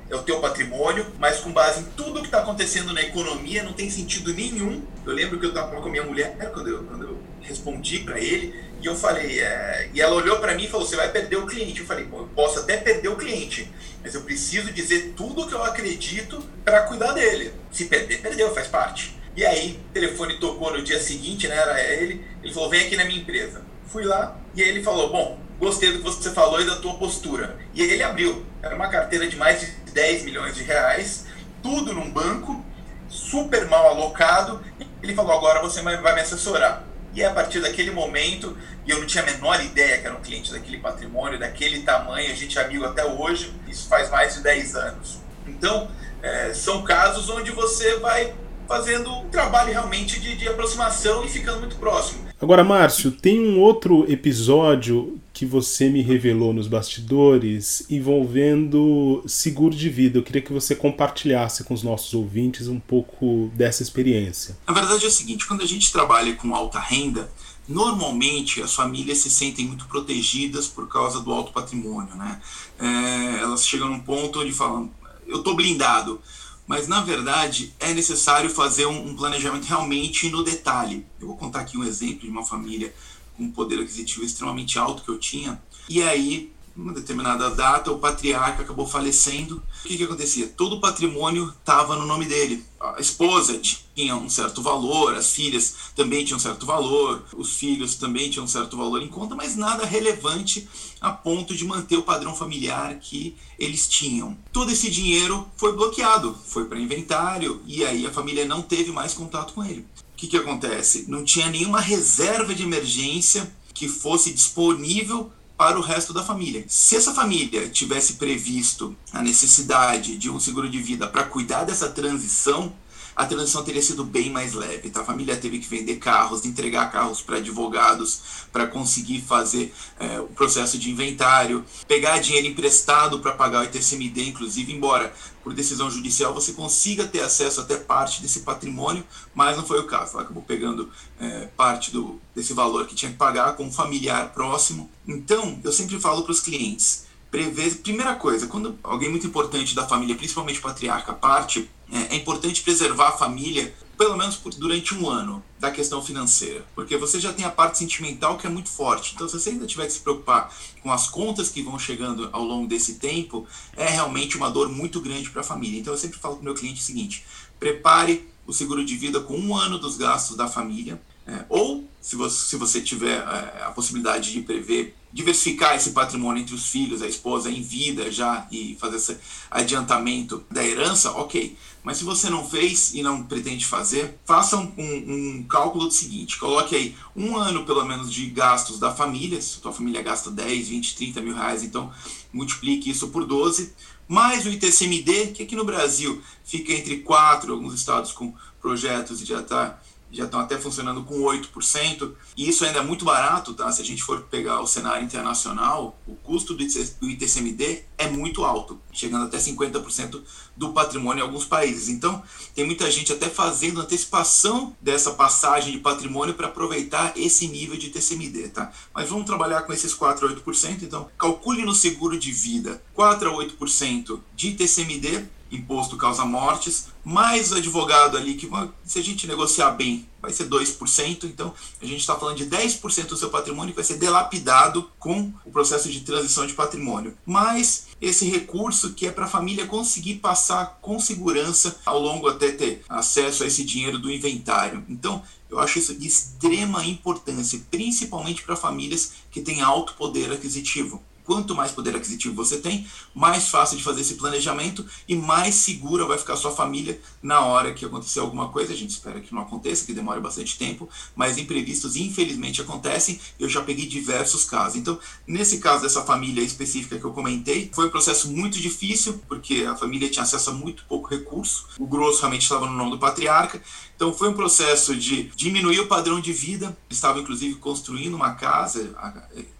É 0.09 0.15
o 0.15 0.23
teu 0.23 0.39
patrimônio, 0.39 1.05
mas 1.17 1.39
com 1.39 1.51
base 1.51 1.81
em 1.81 1.83
tudo 1.95 2.19
que 2.19 2.25
está 2.25 2.39
acontecendo 2.39 2.93
na 2.93 3.01
economia, 3.01 3.63
não 3.63 3.73
tem 3.73 3.89
sentido 3.89 4.33
nenhum. 4.33 4.83
Eu 5.05 5.13
lembro 5.13 5.39
que 5.39 5.45
eu 5.45 5.49
estava 5.49 5.79
com 5.79 5.87
a 5.87 5.91
minha 5.91 6.03
mulher, 6.03 6.35
quando 6.53 6.67
eu, 6.67 6.83
quando 6.83 7.03
eu 7.03 7.17
respondi 7.41 7.99
para 7.99 8.19
ele, 8.19 8.53
e 8.81 8.85
eu 8.85 8.95
falei, 8.95 9.39
é... 9.39 9.89
e 9.93 10.01
ela 10.01 10.15
olhou 10.15 10.39
para 10.39 10.55
mim 10.55 10.65
e 10.65 10.67
falou: 10.67 10.85
você 10.85 10.95
vai 10.95 11.09
perder 11.11 11.37
o 11.37 11.45
cliente. 11.45 11.81
Eu 11.81 11.85
falei: 11.85 12.07
eu 12.11 12.29
posso 12.35 12.59
até 12.59 12.77
perder 12.77 13.09
o 13.09 13.15
cliente, 13.15 13.69
mas 14.01 14.15
eu 14.15 14.21
preciso 14.21 14.71
dizer 14.71 15.13
tudo 15.15 15.41
o 15.41 15.47
que 15.47 15.53
eu 15.53 15.63
acredito 15.63 16.43
para 16.63 16.83
cuidar 16.83 17.13
dele. 17.13 17.53
Se 17.71 17.85
perder, 17.85 18.21
perdeu, 18.21 18.53
faz 18.53 18.67
parte. 18.67 19.17
E 19.35 19.45
aí, 19.45 19.79
o 19.89 19.93
telefone 19.93 20.39
tocou 20.39 20.71
no 20.73 20.83
dia 20.83 20.99
seguinte, 20.99 21.47
né? 21.47 21.55
Era 21.55 21.81
ele. 21.81 22.25
Ele 22.43 22.53
falou: 22.53 22.69
vem 22.69 22.85
aqui 22.85 22.95
na 22.95 23.05
minha 23.05 23.21
empresa. 23.21 23.61
Fui 23.87 24.03
lá 24.03 24.37
e 24.55 24.63
aí 24.63 24.69
ele 24.69 24.83
falou: 24.83 25.09
bom, 25.09 25.39
gostei 25.59 25.91
do 25.91 25.99
que 25.99 26.03
você 26.03 26.31
falou 26.31 26.61
e 26.61 26.65
da 26.65 26.77
tua 26.77 26.95
postura. 26.95 27.57
E 27.73 27.81
ele 27.81 28.03
abriu. 28.03 28.45
Era 28.61 28.75
uma 28.75 28.87
carteira 28.87 29.27
de 29.27 29.35
mais 29.35 29.61
de 29.61 29.91
10 29.91 30.23
milhões 30.23 30.55
de 30.55 30.63
reais, 30.63 31.25
tudo 31.63 31.93
num 31.93 32.11
banco, 32.11 32.63
super 33.09 33.65
mal 33.67 33.87
alocado. 33.87 34.61
Ele 35.01 35.15
falou: 35.15 35.33
agora 35.33 35.61
você 35.61 35.81
vai 35.81 36.15
me 36.15 36.21
assessorar. 36.21 36.83
E 37.13 37.23
a 37.23 37.31
partir 37.31 37.59
daquele 37.59 37.91
momento, 37.91 38.55
e 38.85 38.91
eu 38.91 38.99
não 38.99 39.07
tinha 39.07 39.23
a 39.23 39.25
menor 39.25 39.63
ideia 39.63 39.97
que 39.97 40.05
era 40.05 40.15
um 40.15 40.21
cliente 40.21 40.51
daquele 40.51 40.77
patrimônio, 40.77 41.39
daquele 41.39 41.81
tamanho, 41.81 42.31
a 42.31 42.35
gente 42.35 42.57
é 42.57 42.63
amigo 42.63 42.85
até 42.85 43.03
hoje, 43.03 43.51
isso 43.67 43.87
faz 43.87 44.09
mais 44.11 44.35
de 44.35 44.41
10 44.41 44.75
anos. 44.75 45.17
Então, 45.47 45.89
é, 46.21 46.53
são 46.53 46.83
casos 46.83 47.29
onde 47.29 47.51
você 47.51 47.97
vai 47.97 48.33
fazendo 48.67 49.11
um 49.11 49.29
trabalho 49.29 49.71
realmente 49.71 50.19
de, 50.19 50.35
de 50.35 50.47
aproximação 50.47 51.25
e 51.25 51.27
ficando 51.27 51.61
muito 51.61 51.77
próximo. 51.77 52.29
Agora, 52.39 52.63
Márcio, 52.63 53.11
tem 53.11 53.39
um 53.39 53.59
outro 53.59 54.05
episódio 54.09 55.19
que 55.39 55.45
você 55.45 55.89
me 55.89 56.01
revelou 56.01 56.51
nos 56.51 56.67
bastidores 56.67 57.85
envolvendo 57.89 59.23
seguro 59.25 59.73
de 59.73 59.87
vida. 59.87 60.19
Eu 60.19 60.23
queria 60.23 60.41
que 60.41 60.51
você 60.51 60.75
compartilhasse 60.75 61.63
com 61.63 61.73
os 61.73 61.81
nossos 61.81 62.13
ouvintes 62.13 62.67
um 62.67 62.77
pouco 62.77 63.49
dessa 63.55 63.81
experiência. 63.81 64.57
Na 64.67 64.73
verdade 64.73 65.05
é 65.05 65.07
o 65.07 65.11
seguinte, 65.11 65.47
quando 65.47 65.61
a 65.61 65.65
gente 65.65 65.93
trabalha 65.93 66.35
com 66.35 66.53
alta 66.53 66.77
renda, 66.77 67.31
normalmente 67.69 68.61
as 68.61 68.75
famílias 68.75 69.19
se 69.19 69.29
sentem 69.29 69.65
muito 69.65 69.85
protegidas 69.85 70.67
por 70.67 70.89
causa 70.89 71.21
do 71.21 71.31
alto 71.31 71.53
patrimônio, 71.53 72.13
né? 72.15 72.41
É, 72.77 73.39
elas 73.39 73.65
chegam 73.65 73.87
num 73.87 74.01
ponto 74.01 74.41
onde 74.41 74.51
falam, 74.51 74.91
eu 75.25 75.37
estou 75.37 75.55
blindado, 75.55 76.19
mas 76.67 76.85
na 76.89 76.99
verdade 76.99 77.73
é 77.79 77.93
necessário 77.93 78.49
fazer 78.49 78.87
um, 78.87 79.11
um 79.11 79.15
planejamento 79.15 79.63
realmente 79.63 80.29
no 80.29 80.43
detalhe. 80.43 81.05
Eu 81.17 81.27
vou 81.27 81.37
contar 81.37 81.61
aqui 81.61 81.77
um 81.77 81.85
exemplo 81.85 82.23
de 82.23 82.29
uma 82.29 82.43
família 82.43 82.93
um 83.39 83.51
poder 83.51 83.79
aquisitivo 83.79 84.25
extremamente 84.25 84.77
alto 84.77 85.03
que 85.03 85.09
eu 85.09 85.17
tinha, 85.17 85.61
e 85.87 86.01
aí 86.03 86.51
numa 86.79 86.93
determinada 86.93 87.49
data, 87.49 87.91
o 87.91 87.99
patriarca 87.99 88.63
acabou 88.63 88.87
falecendo. 88.87 89.61
O 89.83 89.87
que, 89.87 89.97
que 89.97 90.03
acontecia? 90.03 90.47
Todo 90.47 90.77
o 90.77 90.79
patrimônio 90.79 91.53
estava 91.59 91.95
no 91.95 92.05
nome 92.05 92.25
dele. 92.25 92.63
A 92.79 92.99
esposa 92.99 93.59
tinha 93.59 94.15
um 94.15 94.29
certo 94.29 94.61
valor, 94.61 95.15
as 95.15 95.33
filhas 95.33 95.75
também 95.93 96.23
tinham 96.23 96.37
um 96.37 96.39
certo 96.39 96.65
valor, 96.65 97.25
os 97.35 97.51
filhos 97.57 97.95
também 97.95 98.29
tinham 98.29 98.45
um 98.45 98.47
certo 98.47 98.77
valor 98.77 99.01
em 99.01 99.09
conta, 99.09 99.35
mas 99.35 99.57
nada 99.57 99.85
relevante 99.85 100.67
a 101.01 101.11
ponto 101.11 101.53
de 101.53 101.65
manter 101.65 101.97
o 101.97 102.03
padrão 102.03 102.33
familiar 102.33 102.97
que 102.99 103.35
eles 103.57 103.87
tinham. 103.87 104.37
Todo 104.53 104.71
esse 104.71 104.89
dinheiro 104.89 105.45
foi 105.57 105.73
bloqueado, 105.73 106.33
foi 106.45 106.65
para 106.65 106.79
inventário 106.79 107.61
e 107.65 107.83
aí 107.83 108.07
a 108.07 108.11
família 108.11 108.45
não 108.45 108.61
teve 108.61 108.91
mais 108.91 109.13
contato 109.13 109.53
com 109.53 109.63
ele. 109.65 109.85
Que, 110.19 110.27
que 110.27 110.35
acontece? 110.35 111.05
Não 111.07 111.23
tinha 111.23 111.49
nenhuma 111.49 111.79
reserva 111.79 112.53
de 112.53 112.63
emergência 112.63 113.49
que 113.73 113.87
fosse 113.87 114.33
disponível 114.33 115.31
para 115.55 115.79
o 115.79 115.81
resto 115.81 116.11
da 116.11 116.21
família. 116.21 116.65
Se 116.67 116.97
essa 116.97 117.13
família 117.13 117.69
tivesse 117.69 118.15
previsto 118.15 118.93
a 119.13 119.21
necessidade 119.21 120.17
de 120.17 120.29
um 120.29 120.37
seguro 120.37 120.69
de 120.69 120.81
vida 120.81 121.07
para 121.07 121.23
cuidar 121.23 121.63
dessa 121.63 121.87
transição, 121.87 122.73
a 123.19 123.25
transição 123.25 123.61
teria 123.65 123.81
sido 123.81 124.05
bem 124.05 124.29
mais 124.29 124.53
leve. 124.53 124.89
Tá? 124.89 125.01
A 125.01 125.03
família 125.03 125.35
teve 125.35 125.59
que 125.59 125.67
vender 125.67 125.97
carros, 125.97 126.45
entregar 126.45 126.89
carros 126.89 127.21
para 127.21 127.35
advogados 127.35 128.21
para 128.49 128.65
conseguir 128.65 129.19
fazer 129.19 129.73
é, 129.99 130.21
o 130.21 130.27
processo 130.27 130.77
de 130.77 130.89
inventário, 130.89 131.65
pegar 131.85 132.19
dinheiro 132.19 132.47
emprestado 132.47 133.19
para 133.19 133.33
pagar 133.33 133.59
o 133.59 133.63
ITCMD, 133.65 134.29
inclusive, 134.29 134.71
embora 134.71 135.13
por 135.43 135.53
decisão 135.53 135.91
judicial 135.91 136.33
você 136.33 136.53
consiga 136.53 137.05
ter 137.05 137.19
acesso 137.19 137.59
até 137.59 137.75
parte 137.75 138.21
desse 138.21 138.39
patrimônio, 138.39 139.03
mas 139.35 139.57
não 139.57 139.65
foi 139.65 139.81
o 139.81 139.85
caso. 139.85 140.13
Ela 140.13 140.21
acabou 140.21 140.41
pegando 140.41 140.89
é, 141.19 141.49
parte 141.57 141.91
do, 141.91 142.21
desse 142.33 142.53
valor 142.53 142.87
que 142.87 142.95
tinha 142.95 143.11
que 143.11 143.17
pagar 143.17 143.57
com 143.57 143.65
um 143.65 143.71
familiar 143.71 144.31
próximo. 144.31 144.89
Então, 145.05 145.59
eu 145.61 145.73
sempre 145.73 145.99
falo 145.99 146.23
para 146.23 146.31
os 146.31 146.39
clientes 146.39 147.05
prever. 147.29 147.75
Primeira 147.79 148.15
coisa, 148.15 148.47
quando 148.47 148.79
alguém 148.81 149.09
muito 149.09 149.27
importante 149.27 149.75
da 149.75 149.85
família, 149.85 150.15
principalmente 150.15 150.61
patriarca, 150.61 151.11
parte, 151.11 151.69
é, 151.91 152.15
é 152.15 152.17
importante 152.17 152.61
preservar 152.61 153.09
a 153.09 153.11
família 153.11 153.73
pelo 153.99 154.15
menos 154.15 154.37
por, 154.37 154.53
durante 154.53 154.95
um 154.95 155.09
ano 155.09 155.43
da 155.59 155.69
questão 155.69 156.01
financeira, 156.01 156.65
porque 156.73 156.95
você 156.95 157.19
já 157.19 157.33
tem 157.33 157.43
a 157.43 157.49
parte 157.49 157.77
sentimental 157.77 158.37
que 158.37 158.47
é 158.47 158.49
muito 158.49 158.69
forte. 158.69 159.11
Então, 159.13 159.27
se 159.27 159.37
você 159.37 159.49
ainda 159.49 159.67
tiver 159.67 159.85
que 159.87 159.91
se 159.91 159.99
preocupar 159.99 160.55
com 160.81 160.89
as 160.89 161.09
contas 161.09 161.49
que 161.49 161.61
vão 161.61 161.77
chegando 161.77 162.29
ao 162.31 162.45
longo 162.45 162.65
desse 162.65 162.93
tempo, 162.93 163.45
é 163.75 163.89
realmente 163.89 164.37
uma 164.37 164.49
dor 164.49 164.69
muito 164.69 165.01
grande 165.01 165.29
para 165.29 165.41
a 165.41 165.43
família. 165.43 165.77
Então, 165.77 165.93
eu 165.93 165.99
sempre 165.99 166.17
falo 166.17 166.35
para 166.35 166.41
o 166.41 166.45
meu 166.45 166.55
cliente 166.55 166.79
o 166.79 166.83
seguinte: 166.83 167.25
prepare 167.59 168.25
o 168.47 168.53
seguro 168.53 168.85
de 168.85 168.95
vida 168.95 169.19
com 169.19 169.37
um 169.37 169.53
ano 169.53 169.77
dos 169.77 169.97
gastos 169.97 170.37
da 170.37 170.47
família, 170.47 171.01
é, 171.27 171.43
ou 171.49 171.85
se 172.01 172.15
você, 172.15 172.45
se 172.45 172.55
você 172.55 172.79
tiver 172.79 173.17
é, 173.17 173.63
a 173.63 173.71
possibilidade 173.71 174.31
de 174.31 174.41
prever 174.41 174.95
diversificar 175.11 175.75
esse 175.75 175.91
patrimônio 175.91 176.41
entre 176.41 176.53
os 176.53 176.67
filhos, 176.67 177.01
a 177.01 177.07
esposa 177.07 177.49
em 177.49 177.61
vida 177.61 178.11
já 178.11 178.47
e 178.51 178.77
fazer 178.79 178.97
esse 178.97 179.17
adiantamento 179.49 180.43
da 180.51 180.63
herança, 180.63 181.11
ok. 181.11 181.57
Mas 181.83 181.97
se 181.97 182.03
você 182.03 182.29
não 182.29 182.47
fez 182.47 182.93
e 182.93 183.01
não 183.01 183.23
pretende 183.23 183.65
fazer, 183.65 184.19
faça 184.25 184.57
um, 184.57 184.71
um, 184.77 185.45
cálculo 185.47 185.87
do 185.87 185.93
seguinte: 185.93 186.37
coloque 186.37 186.75
aí 186.75 186.95
um 187.15 187.35
ano 187.37 187.65
pelo 187.65 187.83
menos 187.85 188.13
de 188.13 188.25
gastos 188.27 188.79
da 188.79 188.93
família. 188.93 189.41
Se 189.41 189.59
a 189.63 189.71
família 189.71 190.01
gasta 190.01 190.29
10, 190.29 190.67
20, 190.67 190.95
30 190.95 191.21
mil 191.21 191.33
reais, 191.33 191.63
então 191.63 191.91
multiplique 192.31 192.89
isso 192.89 193.07
por 193.07 193.25
12, 193.25 193.73
mais 194.07 194.45
o 194.45 194.49
ITCMD, 194.49 195.27
que 195.27 195.43
aqui 195.43 195.55
no 195.55 195.63
Brasil 195.63 196.21
fica 196.43 196.73
entre 196.73 196.97
4, 196.99 197.53
alguns 197.53 197.73
estados 197.73 198.11
com 198.11 198.33
projetos 198.61 199.19
já 199.19 199.39
está 199.39 199.79
já 200.11 200.25
estão 200.25 200.39
até 200.39 200.57
funcionando 200.57 201.03
com 201.03 201.21
8%, 201.21 202.13
e 202.35 202.49
isso 202.49 202.65
ainda 202.65 202.79
é 202.79 202.83
muito 202.83 203.05
barato, 203.05 203.53
tá? 203.53 203.71
Se 203.71 203.81
a 203.81 203.85
gente 203.85 204.03
for 204.03 204.21
pegar 204.21 204.61
o 204.61 204.67
cenário 204.67 205.03
internacional, 205.03 205.99
o 206.07 206.15
custo 206.15 206.53
do 206.53 206.63
ITCMD 206.63 207.83
é 207.97 208.09
muito 208.09 208.43
alto, 208.43 208.79
chegando 208.91 209.25
até 209.25 209.37
50% 209.37 210.21
do 210.55 210.73
patrimônio 210.73 211.21
em 211.21 211.25
alguns 211.25 211.45
países. 211.45 211.89
Então, 211.89 212.23
tem 212.55 212.65
muita 212.65 212.89
gente 212.89 213.13
até 213.13 213.29
fazendo 213.29 213.81
antecipação 213.81 214.75
dessa 214.81 215.11
passagem 215.11 215.71
de 215.71 215.79
patrimônio 215.79 216.33
para 216.33 216.47
aproveitar 216.47 217.13
esse 217.15 217.47
nível 217.47 217.77
de 217.77 217.87
ITCMD, 217.87 218.49
tá? 218.49 218.71
Mas 218.93 219.09
vamos 219.09 219.25
trabalhar 219.25 219.61
com 219.63 219.73
esses 219.73 219.93
4 219.93 220.27
a 220.27 220.31
8%, 220.31 220.83
então 220.83 221.09
calcule 221.17 221.63
no 221.63 221.75
seguro 221.75 222.17
de 222.17 222.31
vida 222.31 222.81
4 222.93 223.29
a 223.29 223.33
8% 223.33 224.19
de 224.35 224.49
ITCMD 224.49 225.29
imposto 225.51 225.97
causa 225.97 226.25
mortes, 226.25 226.87
mais 227.03 227.51
o 227.51 227.55
advogado 227.55 228.17
ali, 228.17 228.35
que 228.35 228.49
se 228.83 228.99
a 228.99 229.03
gente 229.03 229.27
negociar 229.27 229.71
bem, 229.71 230.07
vai 230.21 230.31
ser 230.31 230.47
2%, 230.47 231.23
então 231.23 231.53
a 231.81 231.85
gente 231.85 232.01
está 232.01 232.15
falando 232.15 232.37
de 232.37 232.45
10% 232.45 233.07
do 233.07 233.17
seu 233.17 233.29
patrimônio 233.29 233.71
que 233.71 233.77
vai 233.77 233.85
ser 233.85 233.97
delapidado 233.97 234.89
com 234.99 235.33
o 235.45 235.51
processo 235.51 235.89
de 235.89 236.01
transição 236.01 236.45
de 236.45 236.53
patrimônio. 236.53 237.17
Mais 237.25 237.87
esse 238.01 238.25
recurso 238.25 238.93
que 238.93 239.07
é 239.07 239.11
para 239.11 239.25
a 239.25 239.29
família 239.29 239.65
conseguir 239.65 240.15
passar 240.15 240.79
com 240.81 240.99
segurança 240.99 241.79
ao 241.85 241.99
longo 241.99 242.27
até 242.27 242.51
ter 242.51 242.83
acesso 242.87 243.43
a 243.43 243.47
esse 243.47 243.63
dinheiro 243.63 243.97
do 243.97 244.11
inventário. 244.11 244.83
Então, 244.89 245.23
eu 245.49 245.59
acho 245.59 245.79
isso 245.79 245.95
de 245.95 246.07
extrema 246.07 246.85
importância, 246.85 247.59
principalmente 247.71 248.43
para 248.43 248.55
famílias 248.55 249.13
que 249.31 249.41
têm 249.41 249.61
alto 249.61 249.95
poder 249.95 250.31
aquisitivo. 250.31 251.01
Quanto 251.29 251.53
mais 251.53 251.71
poder 251.71 251.95
aquisitivo 251.95 252.33
você 252.33 252.57
tem, 252.57 252.87
mais 253.13 253.49
fácil 253.49 253.77
de 253.77 253.83
fazer 253.83 254.01
esse 254.01 254.15
planejamento 254.15 254.83
e 255.07 255.15
mais 255.15 255.53
segura 255.53 256.03
vai 256.03 256.17
ficar 256.17 256.35
sua 256.35 256.49
família 256.49 256.99
na 257.21 257.41
hora 257.41 257.71
que 257.71 257.85
acontecer 257.85 258.19
alguma 258.19 258.49
coisa. 258.49 258.73
A 258.73 258.75
gente 258.75 258.89
espera 258.89 259.21
que 259.21 259.31
não 259.31 259.43
aconteça, 259.43 259.85
que 259.85 259.93
demore 259.93 260.19
bastante 260.19 260.57
tempo, 260.57 260.89
mas 261.15 261.37
imprevistos 261.37 261.95
infelizmente 261.95 262.63
acontecem. 262.63 263.19
Eu 263.39 263.47
já 263.47 263.61
peguei 263.61 263.85
diversos 263.85 264.43
casos. 264.43 264.79
Então, 264.79 264.97
nesse 265.27 265.59
caso 265.59 265.83
dessa 265.83 266.01
família 266.01 266.41
específica 266.41 266.97
que 266.97 267.05
eu 267.05 267.13
comentei, 267.13 267.69
foi 267.75 267.85
um 267.85 267.91
processo 267.91 268.31
muito 268.31 268.57
difícil, 268.57 269.21
porque 269.27 269.67
a 269.69 269.75
família 269.75 270.09
tinha 270.09 270.23
acesso 270.23 270.49
a 270.49 270.53
muito 270.53 270.83
pouco 270.85 271.09
recurso. 271.09 271.67
O 271.77 271.85
grosso 271.85 272.21
realmente 272.21 272.41
estava 272.41 272.65
no 272.65 272.73
nome 272.73 272.89
do 272.89 272.97
patriarca. 272.97 273.61
Então, 273.95 274.11
foi 274.11 274.29
um 274.29 274.33
processo 274.33 274.95
de 274.95 275.29
diminuir 275.35 275.79
o 275.79 275.87
padrão 275.87 276.19
de 276.19 276.33
vida. 276.33 276.75
Estava 276.89 277.19
inclusive 277.19 277.53
construindo 277.55 278.15
uma 278.15 278.33
casa 278.33 278.95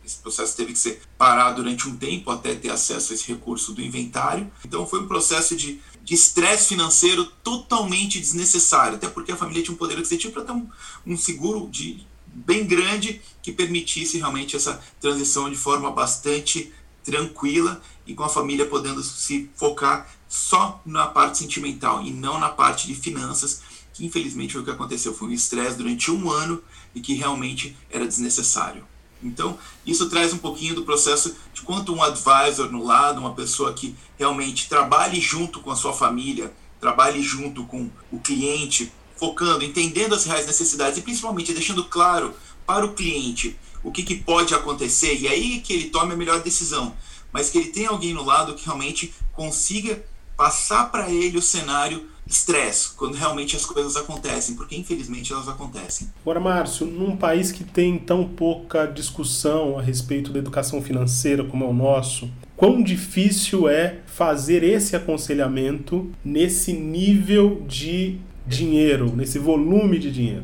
esse 0.09 0.17
processo 0.17 0.57
teve 0.57 0.73
que 0.73 0.79
ser 0.79 1.01
parado 1.17 1.61
durante 1.61 1.87
um 1.87 1.95
tempo 1.95 2.31
até 2.31 2.55
ter 2.55 2.71
acesso 2.71 3.11
a 3.11 3.15
esse 3.15 3.27
recurso 3.27 3.73
do 3.73 3.81
inventário. 3.81 4.51
Então 4.65 4.85
foi 4.85 5.01
um 5.01 5.07
processo 5.07 5.55
de 5.55 5.79
estresse 6.09 6.69
financeiro 6.69 7.25
totalmente 7.43 8.19
desnecessário, 8.19 8.95
até 8.95 9.07
porque 9.07 9.31
a 9.31 9.37
família 9.37 9.61
tinha 9.61 9.75
um 9.75 9.77
poder 9.77 9.99
aquisitivo 9.99 10.33
para 10.33 10.43
ter 10.43 10.51
um, 10.51 10.67
um 11.05 11.15
seguro 11.15 11.69
de, 11.69 12.07
bem 12.25 12.65
grande 12.65 13.21
que 13.43 13.51
permitisse 13.51 14.17
realmente 14.17 14.55
essa 14.55 14.81
transição 14.99 15.49
de 15.49 15.55
forma 15.55 15.91
bastante 15.91 16.73
tranquila 17.03 17.79
e 18.07 18.15
com 18.15 18.23
a 18.23 18.29
família 18.29 18.65
podendo 18.65 19.03
se 19.03 19.49
focar 19.55 20.09
só 20.27 20.81
na 20.83 21.05
parte 21.05 21.37
sentimental 21.37 22.01
e 22.01 22.11
não 22.11 22.39
na 22.39 22.49
parte 22.49 22.87
de 22.87 22.95
finanças, 22.95 23.61
que 23.93 24.03
infelizmente 24.03 24.53
foi 24.53 24.61
o 24.61 24.65
que 24.65 24.71
aconteceu. 24.71 25.13
Foi 25.13 25.27
um 25.27 25.31
estresse 25.31 25.77
durante 25.77 26.09
um 26.09 26.31
ano 26.31 26.63
e 26.95 26.99
que 26.99 27.13
realmente 27.13 27.77
era 27.91 28.07
desnecessário. 28.07 28.83
Então, 29.21 29.57
isso 29.85 30.09
traz 30.09 30.33
um 30.33 30.37
pouquinho 30.37 30.75
do 30.75 30.83
processo 30.83 31.35
de 31.53 31.61
quanto 31.61 31.93
um 31.93 32.01
advisor 32.01 32.71
no 32.71 32.83
lado, 32.83 33.19
uma 33.19 33.33
pessoa 33.33 33.73
que 33.73 33.95
realmente 34.17 34.69
trabalhe 34.69 35.19
junto 35.19 35.59
com 35.59 35.71
a 35.71 35.75
sua 35.75 35.93
família, 35.93 36.53
trabalhe 36.79 37.21
junto 37.21 37.65
com 37.65 37.89
o 38.11 38.19
cliente, 38.19 38.91
focando, 39.17 39.65
entendendo 39.65 40.15
as 40.15 40.23
reais 40.23 40.47
necessidades 40.47 40.97
e 40.97 41.01
principalmente 41.01 41.53
deixando 41.53 41.83
claro 41.83 42.33
para 42.65 42.85
o 42.85 42.93
cliente 42.93 43.57
o 43.83 43.91
que, 43.91 44.03
que 44.03 44.15
pode 44.15 44.53
acontecer 44.53 45.15
e 45.19 45.27
aí 45.27 45.59
que 45.59 45.73
ele 45.73 45.89
tome 45.89 46.13
a 46.13 46.17
melhor 46.17 46.41
decisão, 46.41 46.95
mas 47.31 47.49
que 47.49 47.57
ele 47.57 47.69
tenha 47.69 47.89
alguém 47.89 48.13
no 48.13 48.23
lado 48.23 48.55
que 48.55 48.65
realmente 48.65 49.13
consiga 49.33 50.03
passar 50.37 50.89
para 50.89 51.09
ele 51.09 51.37
o 51.37 51.41
cenário 51.41 52.07
estresse, 52.29 52.91
quando 52.95 53.15
realmente 53.15 53.55
as 53.55 53.65
coisas 53.65 53.95
acontecem, 53.95 54.55
porque 54.55 54.75
infelizmente 54.75 55.33
elas 55.33 55.49
acontecem. 55.49 56.07
Agora, 56.21 56.39
Márcio, 56.39 56.85
num 56.85 57.17
país 57.17 57.51
que 57.51 57.63
tem 57.63 57.97
tão 57.97 58.23
pouca 58.23 58.85
discussão 58.85 59.79
a 59.79 59.81
respeito 59.81 60.31
da 60.31 60.37
educação 60.37 60.81
financeira 60.81 61.43
como 61.43 61.65
é 61.65 61.67
o 61.67 61.73
nosso, 61.73 62.29
quão 62.55 62.83
difícil 62.83 63.67
é 63.67 63.99
fazer 64.05 64.63
esse 64.63 64.95
aconselhamento 64.95 66.11
nesse 66.23 66.71
nível 66.71 67.65
de 67.67 68.19
dinheiro, 68.45 69.15
nesse 69.15 69.39
volume 69.39 69.97
de 69.97 70.11
dinheiro? 70.11 70.43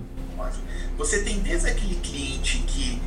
Você 0.97 1.23
tem 1.23 1.39
desde 1.39 1.67
aquele 1.69 1.95
cliente 1.95 2.63
que 2.65 2.99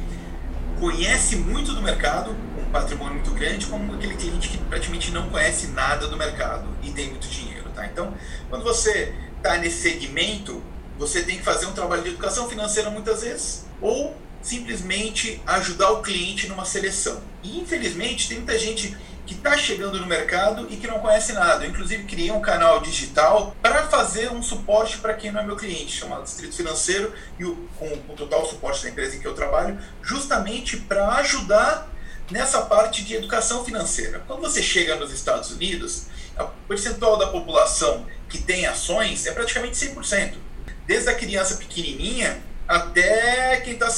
conhece 0.78 1.36
muito 1.36 1.72
do 1.72 1.82
mercado, 1.82 2.30
um 2.30 2.70
patrimônio 2.70 3.14
muito 3.14 3.30
grande, 3.32 3.66
como 3.66 3.94
aquele 3.94 4.14
cliente 4.14 4.50
que 4.50 4.58
praticamente 4.58 5.10
não 5.10 5.28
conhece 5.30 5.68
nada 5.68 6.06
do 6.06 6.16
mercado 6.16 6.68
e 6.82 6.90
tem 6.90 7.08
muito 7.10 7.26
dinheiro. 7.28 7.57
Tá? 7.78 7.86
Então, 7.86 8.12
quando 8.50 8.64
você 8.64 9.14
está 9.36 9.56
nesse 9.56 9.82
segmento, 9.82 10.62
você 10.98 11.22
tem 11.22 11.38
que 11.38 11.44
fazer 11.44 11.66
um 11.66 11.72
trabalho 11.72 12.02
de 12.02 12.08
educação 12.08 12.48
financeira 12.48 12.90
muitas 12.90 13.22
vezes, 13.22 13.64
ou 13.80 14.16
simplesmente 14.42 15.40
ajudar 15.46 15.92
o 15.92 16.02
cliente 16.02 16.48
numa 16.48 16.64
seleção. 16.64 17.20
E 17.42 17.60
infelizmente 17.60 18.28
tem 18.28 18.38
muita 18.38 18.58
gente 18.58 18.96
que 19.26 19.34
está 19.34 19.56
chegando 19.58 20.00
no 20.00 20.06
mercado 20.06 20.66
e 20.70 20.76
que 20.76 20.86
não 20.86 21.00
conhece 21.00 21.34
nada. 21.34 21.64
Eu, 21.64 21.70
inclusive, 21.70 22.04
criei 22.04 22.30
um 22.30 22.40
canal 22.40 22.80
digital 22.80 23.54
para 23.60 23.86
fazer 23.86 24.32
um 24.32 24.42
suporte 24.42 24.98
para 24.98 25.12
quem 25.14 25.30
não 25.30 25.40
é 25.40 25.44
meu 25.44 25.54
cliente, 25.54 25.92
chamado 25.98 26.24
Distrito 26.24 26.56
Financeiro, 26.56 27.12
e 27.38 27.44
o, 27.44 27.54
com, 27.78 27.86
o 28.08 28.16
total 28.16 28.46
suporte 28.46 28.82
da 28.82 28.90
empresa 28.90 29.16
em 29.16 29.20
que 29.20 29.26
eu 29.26 29.34
trabalho, 29.34 29.78
justamente 30.02 30.78
para 30.78 31.06
ajudar 31.16 31.88
nessa 32.30 32.62
parte 32.62 33.04
de 33.04 33.14
educação 33.14 33.64
financeira. 33.64 34.22
Quando 34.26 34.40
você 34.40 34.62
chega 34.62 34.96
nos 34.96 35.12
Estados 35.12 35.50
Unidos, 35.50 36.06
o 36.44 36.68
percentual 36.68 37.16
da 37.16 37.28
população 37.28 38.06
que 38.28 38.38
tem 38.38 38.66
ações 38.66 39.26
é 39.26 39.32
praticamente 39.32 39.76
100%. 39.76 40.34
Desde 40.86 41.08
a 41.08 41.14
criança 41.14 41.56
pequenininha 41.56 42.42
até 42.68 43.60
quem 43.62 43.72
está 43.72 43.88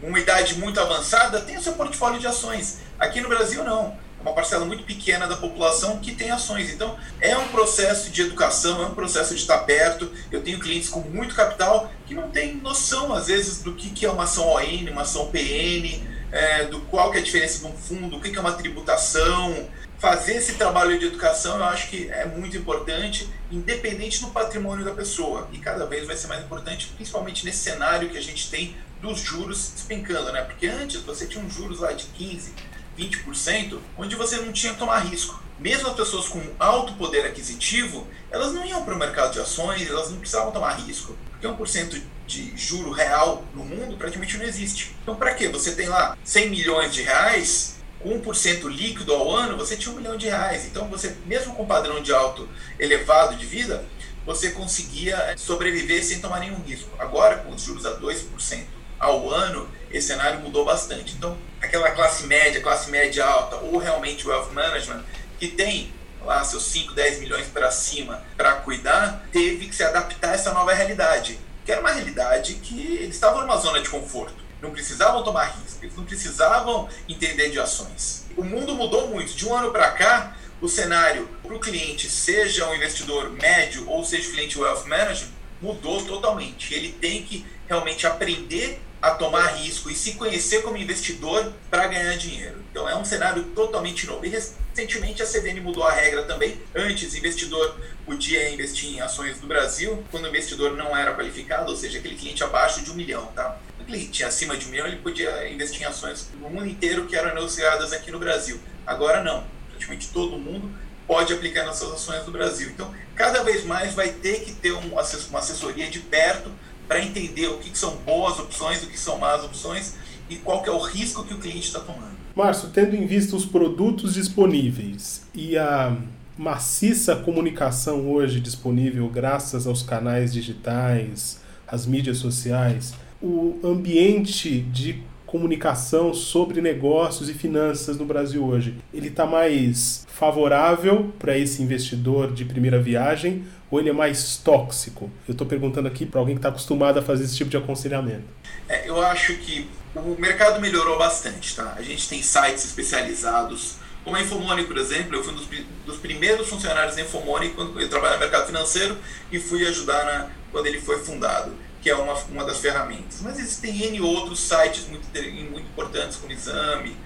com 0.00 0.08
uma 0.08 0.18
idade 0.18 0.58
muito 0.58 0.80
avançada 0.80 1.40
tem 1.40 1.56
o 1.56 1.62
seu 1.62 1.74
portfólio 1.74 2.18
de 2.18 2.26
ações. 2.26 2.78
Aqui 2.98 3.20
no 3.20 3.28
Brasil, 3.28 3.62
não. 3.62 3.96
É 4.18 4.22
uma 4.22 4.32
parcela 4.32 4.64
muito 4.64 4.82
pequena 4.82 5.28
da 5.28 5.36
população 5.36 5.98
que 5.98 6.12
tem 6.12 6.30
ações. 6.30 6.70
Então, 6.70 6.98
é 7.20 7.36
um 7.36 7.48
processo 7.48 8.10
de 8.10 8.22
educação, 8.22 8.82
é 8.82 8.86
um 8.86 8.94
processo 8.94 9.34
de 9.34 9.40
estar 9.40 9.58
perto. 9.58 10.10
Eu 10.32 10.42
tenho 10.42 10.58
clientes 10.58 10.88
com 10.88 11.00
muito 11.00 11.34
capital 11.34 11.92
que 12.06 12.14
não 12.14 12.28
têm 12.30 12.56
noção, 12.56 13.14
às 13.14 13.28
vezes, 13.28 13.62
do 13.62 13.74
que 13.74 14.04
é 14.04 14.10
uma 14.10 14.24
ação 14.24 14.48
ON, 14.48 14.90
uma 14.90 15.02
ação 15.02 15.30
PN, 15.30 16.02
é, 16.32 16.64
do 16.64 16.80
qual 16.80 17.10
que 17.12 17.18
é 17.18 17.20
a 17.20 17.24
diferença 17.24 17.60
de 17.60 17.66
um 17.66 17.76
fundo, 17.76 18.16
o 18.16 18.20
que 18.20 18.36
é 18.36 18.40
uma 18.40 18.52
tributação, 18.52 19.68
fazer 19.98 20.36
esse 20.36 20.54
trabalho 20.54 20.98
de 20.98 21.06
educação 21.06 21.56
eu 21.56 21.64
acho 21.64 21.88
que 21.88 22.10
é 22.10 22.26
muito 22.26 22.56
importante, 22.56 23.28
independente 23.50 24.20
do 24.20 24.28
patrimônio 24.28 24.84
da 24.84 24.92
pessoa. 24.92 25.48
E 25.52 25.58
cada 25.58 25.86
vez 25.86 26.06
vai 26.06 26.16
ser 26.16 26.26
mais 26.26 26.44
importante, 26.44 26.88
principalmente 26.96 27.44
nesse 27.44 27.58
cenário 27.58 28.08
que 28.08 28.18
a 28.18 28.22
gente 28.22 28.50
tem 28.50 28.76
dos 29.00 29.20
juros 29.20 29.72
despencando, 29.74 30.32
né? 30.32 30.42
Porque 30.42 30.66
antes 30.66 31.00
você 31.02 31.26
tinha 31.26 31.42
uns 31.42 31.54
juros 31.54 31.80
lá 31.80 31.92
de 31.92 32.04
15, 32.06 32.52
20%, 32.98 33.78
onde 33.96 34.16
você 34.16 34.36
não 34.36 34.52
tinha 34.52 34.72
que 34.72 34.78
tomar 34.78 34.98
risco. 35.00 35.42
Mesmo 35.58 35.88
as 35.88 35.94
pessoas 35.94 36.28
com 36.28 36.42
alto 36.58 36.94
poder 36.94 37.24
aquisitivo, 37.24 38.06
elas 38.30 38.52
não 38.52 38.64
iam 38.64 38.84
para 38.84 38.94
o 38.94 38.98
mercado 38.98 39.32
de 39.32 39.40
ações, 39.40 39.88
elas 39.88 40.10
não 40.10 40.18
precisavam 40.18 40.52
tomar 40.52 40.74
risco. 40.74 41.16
Porque 41.30 41.46
1% 41.46 42.02
de 42.26 42.56
juro 42.56 42.90
real 42.90 43.44
no 43.54 43.64
mundo 43.64 43.96
praticamente 43.96 44.36
não 44.36 44.44
existe. 44.44 44.94
Então, 45.02 45.14
para 45.14 45.34
quê? 45.34 45.48
Você 45.48 45.72
tem 45.72 45.88
lá 45.88 46.16
100 46.24 46.50
milhões 46.50 46.92
de 46.92 47.02
reais, 47.02 47.75
1% 48.06 48.68
líquido 48.68 49.12
ao 49.12 49.30
ano, 49.30 49.56
você 49.56 49.76
tinha 49.76 49.92
um 49.92 49.96
milhão 49.96 50.16
de 50.16 50.26
reais. 50.26 50.64
Então, 50.66 50.88
você, 50.88 51.16
mesmo 51.26 51.54
com 51.54 51.66
padrão 51.66 52.00
de 52.00 52.12
alto 52.12 52.48
elevado 52.78 53.36
de 53.36 53.44
vida, 53.44 53.84
você 54.24 54.50
conseguia 54.50 55.34
sobreviver 55.36 56.04
sem 56.04 56.20
tomar 56.20 56.40
nenhum 56.40 56.60
risco. 56.62 56.90
Agora, 56.98 57.38
com 57.38 57.52
os 57.52 57.62
juros 57.62 57.84
a 57.84 57.98
2% 57.98 58.64
ao 58.98 59.30
ano, 59.30 59.68
esse 59.90 60.08
cenário 60.08 60.40
mudou 60.40 60.64
bastante. 60.64 61.14
Então, 61.14 61.36
aquela 61.60 61.90
classe 61.90 62.26
média, 62.26 62.60
classe 62.60 62.90
média 62.90 63.24
alta, 63.24 63.56
ou 63.56 63.78
realmente 63.78 64.26
wealth 64.26 64.52
management, 64.52 65.04
que 65.38 65.48
tem 65.48 65.92
lá 66.24 66.42
seus 66.44 66.64
5, 66.64 66.92
10 66.92 67.20
milhões 67.20 67.46
para 67.46 67.70
cima 67.70 68.22
para 68.36 68.52
cuidar, 68.56 69.26
teve 69.30 69.66
que 69.66 69.76
se 69.76 69.84
adaptar 69.84 70.30
a 70.30 70.34
essa 70.34 70.52
nova 70.52 70.72
realidade. 70.72 71.38
Que 71.64 71.72
era 71.72 71.80
uma 71.80 71.92
realidade 71.92 72.54
que 72.54 72.80
eles 72.80 73.14
estavam 73.14 73.40
numa 73.40 73.56
zona 73.56 73.80
de 73.80 73.88
conforto 73.88 74.45
não 74.66 74.72
precisavam 74.72 75.22
tomar 75.22 75.56
risco, 75.62 75.84
eles 75.84 75.96
não 75.96 76.04
precisavam 76.04 76.88
entender 77.08 77.50
de 77.50 77.58
ações. 77.58 78.26
O 78.36 78.44
mundo 78.44 78.74
mudou 78.74 79.08
muito. 79.08 79.34
De 79.34 79.46
um 79.46 79.54
ano 79.54 79.70
para 79.70 79.90
cá, 79.92 80.36
o 80.60 80.68
cenário 80.68 81.28
para 81.42 81.54
o 81.54 81.60
cliente, 81.60 82.10
seja 82.10 82.68
um 82.68 82.74
investidor 82.74 83.30
médio 83.30 83.88
ou 83.88 84.04
seja 84.04 84.30
cliente 84.30 84.58
wealth 84.58 84.84
manager, 84.86 85.28
mudou 85.60 86.02
totalmente. 86.04 86.74
Ele 86.74 86.92
tem 86.92 87.22
que 87.22 87.46
realmente 87.66 88.06
aprender 88.06 88.80
a 89.00 89.10
tomar 89.10 89.46
risco 89.56 89.90
e 89.90 89.94
se 89.94 90.14
conhecer 90.14 90.62
como 90.62 90.76
investidor 90.76 91.52
para 91.70 91.86
ganhar 91.86 92.16
dinheiro. 92.16 92.64
Então 92.70 92.88
é 92.88 92.96
um 92.96 93.04
cenário 93.04 93.44
totalmente 93.54 94.06
novo. 94.06 94.24
E 94.24 94.28
recentemente 94.28 95.22
a 95.22 95.26
CVM 95.26 95.60
mudou 95.62 95.84
a 95.84 95.92
regra 95.92 96.24
também. 96.24 96.60
Antes, 96.74 97.12
o 97.12 97.18
investidor 97.18 97.78
podia 98.04 98.50
investir 98.50 98.90
em 98.90 99.00
ações 99.00 99.38
do 99.38 99.46
Brasil 99.46 100.02
quando 100.10 100.24
o 100.24 100.28
investidor 100.28 100.72
não 100.72 100.96
era 100.96 101.14
qualificado, 101.14 101.70
ou 101.70 101.76
seja, 101.76 101.98
aquele 101.98 102.16
cliente 102.16 102.42
abaixo 102.42 102.82
de 102.82 102.90
um 102.90 102.94
milhão. 102.94 103.26
Tá? 103.26 103.58
Cliente 103.86 104.24
acima 104.24 104.56
de 104.56 104.66
um 104.66 104.70
milhão, 104.70 104.86
ele 104.86 104.96
podia 104.96 105.48
investir 105.50 105.82
em 105.82 105.84
ações 105.84 106.28
no 106.40 106.50
mundo 106.50 106.66
inteiro 106.66 107.06
que 107.06 107.16
eram 107.16 107.34
negociadas 107.34 107.92
aqui 107.92 108.10
no 108.10 108.18
Brasil. 108.18 108.60
Agora 108.86 109.22
não. 109.22 109.44
Praticamente 109.70 110.08
todo 110.08 110.38
mundo 110.38 110.70
pode 111.06 111.32
aplicar 111.32 111.64
nas 111.64 111.76
suas 111.76 111.92
ações 111.94 112.24
do 112.24 112.32
Brasil. 112.32 112.68
Então, 112.70 112.92
cada 113.14 113.42
vez 113.42 113.64
mais 113.64 113.94
vai 113.94 114.08
ter 114.08 114.40
que 114.40 114.52
ter 114.52 114.72
uma 114.72 115.00
assessoria 115.00 115.88
de 115.88 116.00
perto 116.00 116.50
para 116.88 117.02
entender 117.02 117.48
o 117.48 117.58
que, 117.58 117.76
são 117.76 117.96
boas 117.96 118.38
opções, 118.38 118.82
o 118.82 118.86
que 118.86 118.98
são 118.98 119.18
más 119.18 119.44
opções 119.44 119.94
e 120.28 120.36
qual 120.36 120.62
que 120.62 120.68
é 120.68 120.72
o 120.72 120.78
risco 120.78 121.24
que 121.24 121.34
o 121.34 121.38
cliente 121.38 121.66
está 121.66 121.80
tomando. 121.80 122.16
Márcio, 122.34 122.68
tendo 122.70 122.94
em 122.94 123.06
vista 123.06 123.34
os 123.34 123.46
produtos 123.46 124.14
disponíveis 124.14 125.22
e 125.34 125.56
a 125.56 125.96
maciça 126.36 127.16
comunicação 127.16 128.10
hoje 128.10 128.40
disponível 128.40 129.08
graças 129.08 129.66
aos 129.66 129.82
canais 129.82 130.32
digitais, 130.32 131.40
às 131.66 131.86
mídias 131.86 132.18
sociais, 132.18 132.92
o 133.20 133.58
ambiente 133.64 134.60
de 134.60 135.02
comunicação 135.26 136.14
sobre 136.14 136.60
negócios 136.60 137.28
e 137.28 137.34
finanças 137.34 137.96
no 137.96 138.04
Brasil 138.04 138.44
hoje, 138.44 138.78
ele 138.94 139.08
está 139.08 139.26
mais 139.26 140.06
favorável 140.08 141.12
para 141.18 141.36
esse 141.36 141.62
investidor 141.62 142.32
de 142.32 142.44
primeira 142.44 142.80
viagem 142.80 143.44
ou 143.70 143.80
ele 143.80 143.90
é 143.90 143.92
mais 143.92 144.36
tóxico? 144.36 145.10
Eu 145.26 145.32
estou 145.32 145.46
perguntando 145.46 145.88
aqui 145.88 146.06
para 146.06 146.20
alguém 146.20 146.36
que 146.36 146.38
está 146.38 146.48
acostumado 146.48 146.98
a 146.98 147.02
fazer 147.02 147.24
esse 147.24 147.36
tipo 147.36 147.50
de 147.50 147.56
aconselhamento. 147.56 148.24
É, 148.68 148.88
eu 148.88 149.00
acho 149.00 149.34
que 149.38 149.68
o 149.94 150.16
mercado 150.18 150.60
melhorou 150.60 150.96
bastante, 150.96 151.56
tá? 151.56 151.74
A 151.76 151.82
gente 151.82 152.08
tem 152.08 152.22
sites 152.22 152.64
especializados, 152.64 153.76
como 154.04 154.16
a 154.16 154.22
Infomone, 154.22 154.64
por 154.64 154.78
exemplo, 154.78 155.16
eu 155.16 155.24
fui 155.24 155.32
um 155.32 155.36
dos, 155.36 155.48
dos 155.84 155.96
primeiros 155.96 156.48
funcionários 156.48 156.94
da 156.94 157.02
Infomone 157.02 157.50
quando 157.50 157.80
eu 157.80 157.88
trabalhava 157.88 158.18
no 158.18 158.22
mercado 158.22 158.46
financeiro 158.46 158.96
e 159.32 159.40
fui 159.40 159.66
ajudar 159.66 160.04
na, 160.04 160.30
quando 160.52 160.66
ele 160.66 160.80
foi 160.80 160.98
fundado 160.98 161.52
que 161.86 161.90
é 161.90 161.94
uma, 161.94 162.14
uma 162.14 162.44
das 162.44 162.58
ferramentas. 162.58 163.20
Mas 163.22 163.38
existem 163.38 163.80
N 163.84 164.00
outros 164.00 164.40
sites 164.40 164.88
muito, 164.88 165.06
muito 165.52 165.68
importantes, 165.68 166.16
como 166.16 166.32
Exame, 166.32 166.96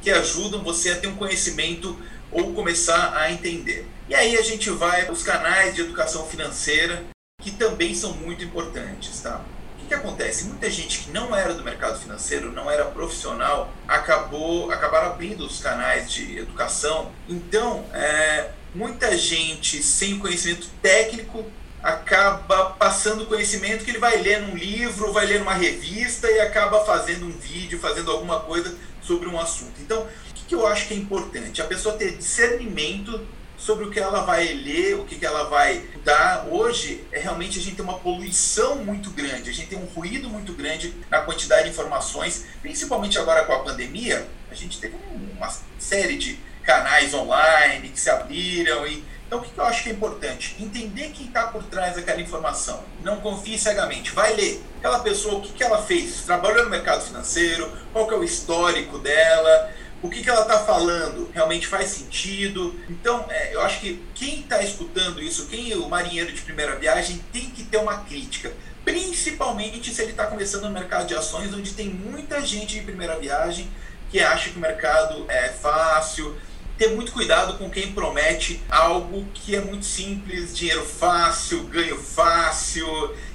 que 0.00 0.12
ajudam 0.12 0.62
você 0.62 0.92
a 0.92 0.96
ter 0.96 1.08
um 1.08 1.16
conhecimento 1.16 2.00
ou 2.30 2.54
começar 2.54 3.16
a 3.16 3.32
entender. 3.32 3.84
E 4.08 4.14
aí 4.14 4.38
a 4.38 4.42
gente 4.42 4.70
vai 4.70 5.10
os 5.10 5.24
canais 5.24 5.74
de 5.74 5.80
educação 5.80 6.24
financeira, 6.24 7.02
que 7.42 7.50
também 7.50 7.92
são 7.96 8.12
muito 8.12 8.44
importantes, 8.44 9.20
tá? 9.20 9.44
O 9.74 9.80
que, 9.80 9.88
que 9.88 9.94
acontece? 9.94 10.44
Muita 10.44 10.70
gente 10.70 11.00
que 11.00 11.10
não 11.10 11.34
era 11.34 11.52
do 11.52 11.64
mercado 11.64 11.98
financeiro, 11.98 12.52
não 12.52 12.70
era 12.70 12.84
profissional, 12.84 13.72
acabou 13.88 14.70
acabaram 14.70 15.08
abrindo 15.08 15.44
os 15.44 15.58
canais 15.58 16.12
de 16.12 16.38
educação. 16.38 17.10
Então, 17.28 17.84
é, 17.92 18.50
muita 18.72 19.18
gente 19.18 19.82
sem 19.82 20.16
conhecimento 20.20 20.68
técnico 20.80 21.44
acaba 21.82 22.70
passando 22.70 23.26
conhecimento 23.26 23.84
que 23.84 23.90
ele 23.90 23.98
vai 23.98 24.16
ler 24.16 24.40
num 24.40 24.56
livro, 24.56 25.12
vai 25.12 25.26
ler 25.26 25.38
numa 25.38 25.54
revista 25.54 26.30
e 26.30 26.40
acaba 26.40 26.84
fazendo 26.84 27.26
um 27.26 27.30
vídeo, 27.30 27.78
fazendo 27.78 28.10
alguma 28.10 28.40
coisa 28.40 28.76
sobre 29.00 29.28
um 29.28 29.38
assunto. 29.38 29.80
Então, 29.80 30.02
o 30.02 30.34
que, 30.34 30.54
eu 30.54 30.66
acho 30.66 30.88
que 30.88 30.94
é 30.94 30.96
importante? 30.96 31.60
A 31.60 31.66
pessoa 31.66 31.96
ter 31.96 32.16
discernimento 32.16 33.26
sobre 33.56 33.84
o 33.84 33.90
que 33.90 33.98
ela 33.98 34.22
vai 34.22 34.46
ler, 34.52 34.94
o 34.94 35.04
que, 35.04 35.16
que 35.16 35.26
ela 35.26 35.44
vai 35.44 35.84
dar. 36.04 36.46
Hoje, 36.48 37.04
é 37.12 37.18
realmente 37.18 37.58
a 37.58 37.62
gente 37.62 37.76
tem 37.76 37.84
uma 37.84 37.98
poluição 37.98 38.76
muito 38.76 39.10
grande, 39.10 39.50
a 39.50 39.52
gente 39.52 39.68
tem 39.68 39.78
um 39.78 39.84
ruído 39.86 40.28
muito 40.28 40.52
grande 40.52 40.94
na 41.10 41.20
quantidade 41.20 41.64
de 41.64 41.70
informações, 41.70 42.46
principalmente 42.62 43.18
agora 43.18 43.44
com 43.44 43.52
a 43.52 43.58
pandemia. 43.60 44.28
A 44.50 44.54
gente 44.54 44.80
teve 44.80 44.96
uma 45.36 45.52
série 45.78 46.16
de 46.16 46.38
canais 46.62 47.12
online 47.14 47.88
que 47.88 47.98
se 47.98 48.10
abriram 48.10 48.86
e 48.86 49.02
então, 49.28 49.40
o 49.40 49.42
que 49.42 49.58
eu 49.58 49.64
acho 49.64 49.82
que 49.82 49.90
é 49.90 49.92
importante? 49.92 50.56
Entender 50.58 51.10
quem 51.10 51.26
está 51.26 51.48
por 51.48 51.62
trás 51.64 51.96
daquela 51.96 52.18
informação. 52.18 52.82
Não 53.04 53.20
confie 53.20 53.58
cegamente. 53.58 54.10
Vai 54.12 54.32
ler. 54.32 54.64
Aquela 54.78 55.00
pessoa, 55.00 55.34
o 55.34 55.42
que, 55.42 55.52
que 55.52 55.62
ela 55.62 55.82
fez? 55.82 56.22
Trabalhou 56.22 56.64
no 56.64 56.70
mercado 56.70 57.04
financeiro? 57.04 57.70
Qual 57.92 58.08
que 58.08 58.14
é 58.14 58.16
o 58.16 58.24
histórico 58.24 58.98
dela? 58.98 59.70
O 60.00 60.08
que, 60.08 60.22
que 60.22 60.30
ela 60.30 60.40
está 60.42 60.60
falando 60.60 61.30
realmente 61.34 61.66
faz 61.66 61.90
sentido? 61.90 62.74
Então, 62.88 63.26
é, 63.28 63.54
eu 63.54 63.60
acho 63.60 63.80
que 63.80 64.02
quem 64.14 64.40
está 64.40 64.62
escutando 64.62 65.22
isso, 65.22 65.46
quem 65.48 65.72
é 65.72 65.76
o 65.76 65.90
marinheiro 65.90 66.32
de 66.32 66.40
primeira 66.40 66.76
viagem, 66.76 67.22
tem 67.30 67.50
que 67.50 67.64
ter 67.64 67.76
uma 67.76 67.98
crítica. 68.04 68.50
Principalmente 68.82 69.92
se 69.92 70.00
ele 70.00 70.12
está 70.12 70.26
começando 70.26 70.62
no 70.62 70.70
mercado 70.70 71.06
de 71.06 71.14
ações, 71.14 71.52
onde 71.52 71.74
tem 71.74 71.90
muita 71.90 72.40
gente 72.40 72.78
de 72.78 72.80
primeira 72.80 73.18
viagem 73.18 73.68
que 74.10 74.20
acha 74.20 74.48
que 74.48 74.56
o 74.56 74.60
mercado 74.60 75.26
é 75.28 75.50
fácil, 75.50 76.34
ter 76.78 76.94
muito 76.94 77.10
cuidado 77.10 77.58
com 77.58 77.68
quem 77.68 77.92
promete 77.92 78.62
algo 78.70 79.26
que 79.34 79.56
é 79.56 79.60
muito 79.60 79.84
simples, 79.84 80.56
dinheiro 80.56 80.84
fácil, 80.84 81.64
ganho 81.64 81.98
fácil. 81.98 82.86